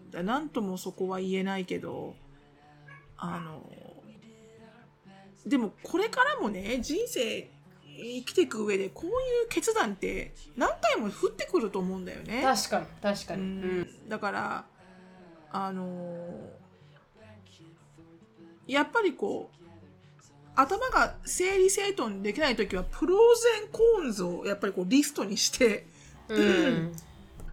[0.08, 0.10] ん。
[0.10, 2.14] だなんともそこは言えないけど、
[3.18, 3.62] あの
[5.46, 7.50] でもこれからもね人生
[7.96, 12.42] 生きていく上でこういう決断って何回も降ってくると思うんだよね。
[12.42, 13.80] 確かに確かに、ううん。
[13.82, 14.64] んだから
[15.50, 16.64] あのー
[18.66, 19.64] やっぱりこう
[20.56, 23.18] 頭が整理整頓できない時はプロー
[23.60, 25.86] ゼンコーンズをやっぱりこうリストにして
[26.28, 26.92] うん。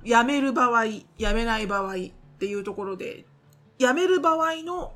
[0.04, 0.86] やめる場合
[1.20, 1.98] やめない場合っ
[2.39, 3.26] ていうところで
[3.78, 4.94] やめる場合の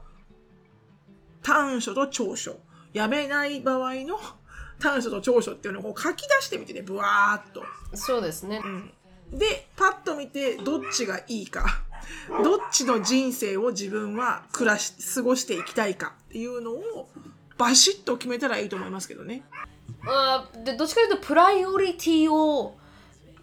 [1.43, 2.57] 短所と長所
[2.95, 4.17] やめない場合の
[4.79, 7.61] 短所と長所っていうのをこう書き出してみてねブワーっと。
[7.93, 8.61] そうですね。
[8.63, 11.83] うん、でパッと見てどっちがいいか。
[12.41, 16.13] どっちの人生を自分は暮らし過ごしていきたいか。
[16.29, 17.09] っていうのを
[17.57, 19.43] バシッと決めたらいいと思いますけどね。
[20.07, 22.77] あーでどっちかというとプライオリティを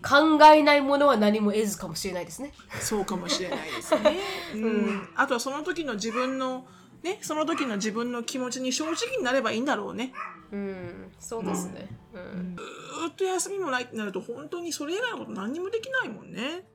[0.02, 2.54] 考えないものは何も得ずかもしれないですね。
[2.80, 4.16] そうかもしれないですね。
[4.54, 6.66] うん、あとはその時の自分の
[7.02, 10.12] ねその時の自分の気持ちに正直になればいいんだろうね。
[10.52, 16.66] うんそうですねうんずーっと休みもないってなると本当にそれ以外のこと何にもできないもんね。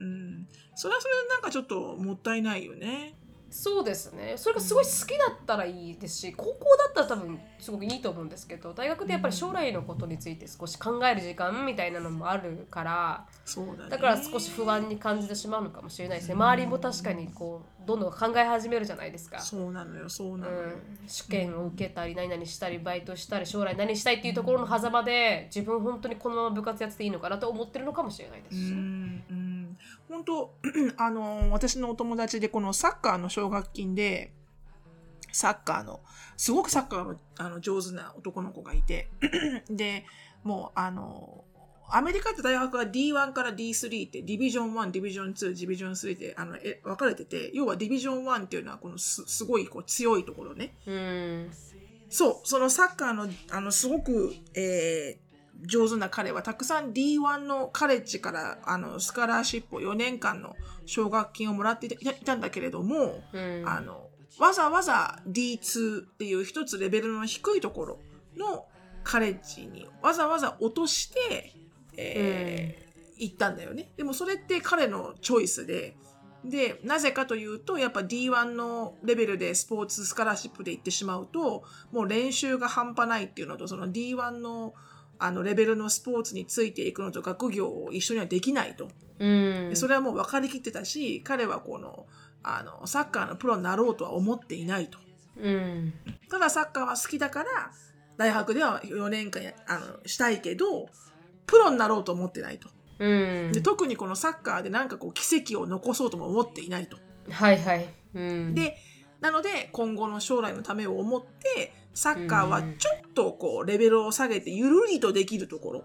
[0.00, 3.14] うん、それはそれでなんかちょっともったいないよね。
[3.50, 13.26] そうですねそれがすごい好きだったらいいですし高校だったら多分すごくいいと思うんですけど大学でやっぱり将来のことについて少し考える時間みたいなのもあるから
[13.56, 13.90] だね。
[13.90, 19.40] だから少し不安に感じてしまうのかもしれないですね周りも確かにこうどんどん考え始めるじゃないですか。
[19.40, 20.60] そうなのよ、そうなのよ。
[20.60, 28.74] うん、試験を受けたり何々したりバイトしたり将来何したいっていうところの狭間で自分本当にこのまま部活やってていいのかなと思ってるのかもしれないですし。
[30.08, 30.54] 本当
[30.96, 34.32] あの、私のお友達でこのサッカーの奨学金で、
[35.32, 36.00] サッカーの、
[36.36, 39.10] すごくサッカーのあの上手な男の子がいて、
[39.70, 40.04] で、
[40.42, 41.44] もうあの、
[41.92, 50.74] アメリカって大学は D1 から D3 ってディビジョン1、ディビジョン2、ディビジョン3ってあのえ分かれてて、要はディビジョン1っていうのはこのすすごいこう強いところね。
[50.86, 51.50] うん
[52.10, 55.29] そう、そのサッカーの、あの、すごく、えー
[55.66, 60.56] 上手な彼は、たくさん D1 のカレッジから、あの、スカラーシップを4年間の
[60.86, 64.08] 奨学金をもらっていたいたんだけれども、うんあの、
[64.38, 67.98] わざわざ D2 っていう一つレベルの低いところ
[68.36, 68.66] の
[69.02, 71.52] カレッジにわざわざ落として、
[71.96, 72.90] えー
[73.20, 73.92] 行ったんだよね。
[73.96, 75.94] でもそれって彼のチョイスで、
[76.44, 84.72] で、なぜかというと、やっぱ D1 のレベルでスポーツスカラーシップで行ってしまうと、もう練習が半端ないっていうのと、その D1 の
[85.20, 88.88] あのレベルのスポーツについていくのと学業を一緒にはできないと。
[89.18, 92.06] うんでそれはもう分かりきってたし、彼はこの
[92.42, 94.98] あのサッカーのプロになろうとは思っていないと。
[95.36, 95.92] うん。
[96.30, 97.70] ただサッカーは好きだから
[98.16, 100.88] 大学では4年間やあのしたいけど
[101.46, 102.70] プロになろうと思ってないと。
[102.98, 103.60] うんで。
[103.60, 106.96] 特にこのサッカーでなんかこう奇跡を残そうとも思っていないと。
[107.30, 107.86] はいはい。
[108.14, 108.54] うん。
[108.54, 108.78] で
[109.20, 115.84] なので今後の将来のためを思ってサッカーはちょっとこうレベルを下げてゆるりとできるところ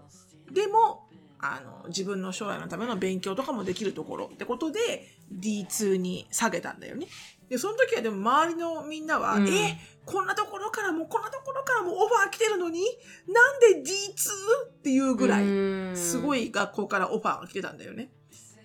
[0.52, 1.06] でも
[1.38, 4.80] あの自分の将来のための勉強とかもできるところってことで
[5.32, 7.06] D2 に下げたんだよね。
[7.48, 12.80] でその時はでも周りのみんなは、うんえこんなところからもこんなところからもオファー来てるのに？
[13.26, 16.46] なんで D2 っていうぐらいすごい。
[16.46, 18.10] い学校からオファーが来てたんだよね。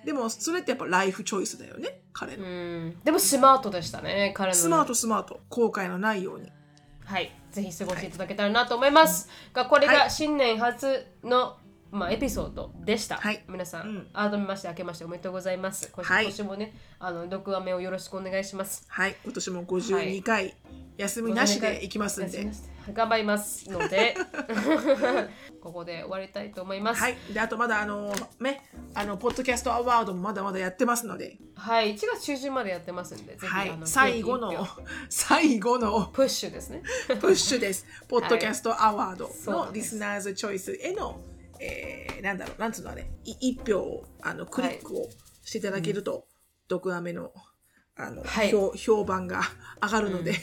[0.06, 2.44] でもそれってやっぱライフチョイスだよね彼の。
[2.44, 3.00] うん。
[3.04, 4.56] でもスマートでしたね、彼の。
[4.56, 6.52] スマートスマート後悔のないように。
[7.12, 7.30] はい。
[7.52, 9.28] ぜひ過ごしていただけたらなと思います。
[9.52, 11.58] が、これはいが新年初の、
[11.92, 13.18] まあ、エピソードでした。
[13.18, 13.44] はい。
[13.48, 14.08] 皆さん、うん。
[14.14, 15.92] 改めまして、明けましておめでとうございます。
[15.94, 16.26] 今はい。
[16.26, 18.86] 年もね、あの、6話目をよろしくお願いします。
[18.88, 20.56] はい、今年も52回、
[20.98, 22.52] 休みなしで行きますんで。
[22.94, 24.16] 頑張りますので。
[25.62, 27.02] ここで終わりたいと思います。
[27.02, 33.72] はい、であとまだあのね、あのポッドキャストアワードもまだまだやってますので、はい、1月中旬までやってますんでぜひ、はい。
[33.86, 34.68] 最後の
[35.10, 36.82] 最後のプッシュですね。
[37.08, 37.86] プッシュです。
[38.10, 41.22] ポッドキャストアワードのリスナーズチョイスへの、
[41.62, 45.08] えー、なんだろう、なんつうのあれ、い一票をあのクリックを
[45.44, 46.26] していただけると、
[46.68, 47.32] 毒アメの
[47.96, 48.50] あの、はい。
[48.50, 49.42] 評評判が
[49.82, 50.34] 上がるので、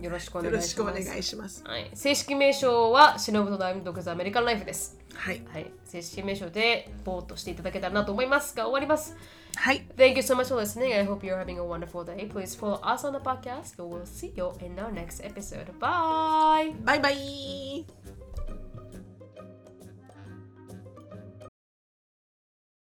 [0.00, 1.64] よろしくおよろしくお願いします願いします。
[1.64, 4.98] はい、正式名称は忍と大毒ザアメリカンライフです。
[5.14, 8.54] はい、はい、正式名称でボートしていただけたらなと思います。
[8.54, 9.16] が終わります
[9.54, 10.94] はい、Thank you so much for listening.
[10.94, 12.28] I hope you're having a wonderful day.
[12.28, 13.76] Please follow us on the podcast.
[13.78, 15.66] We'll see you in our next episode.
[15.78, 16.74] Bye.
[16.84, 17.86] バイバイ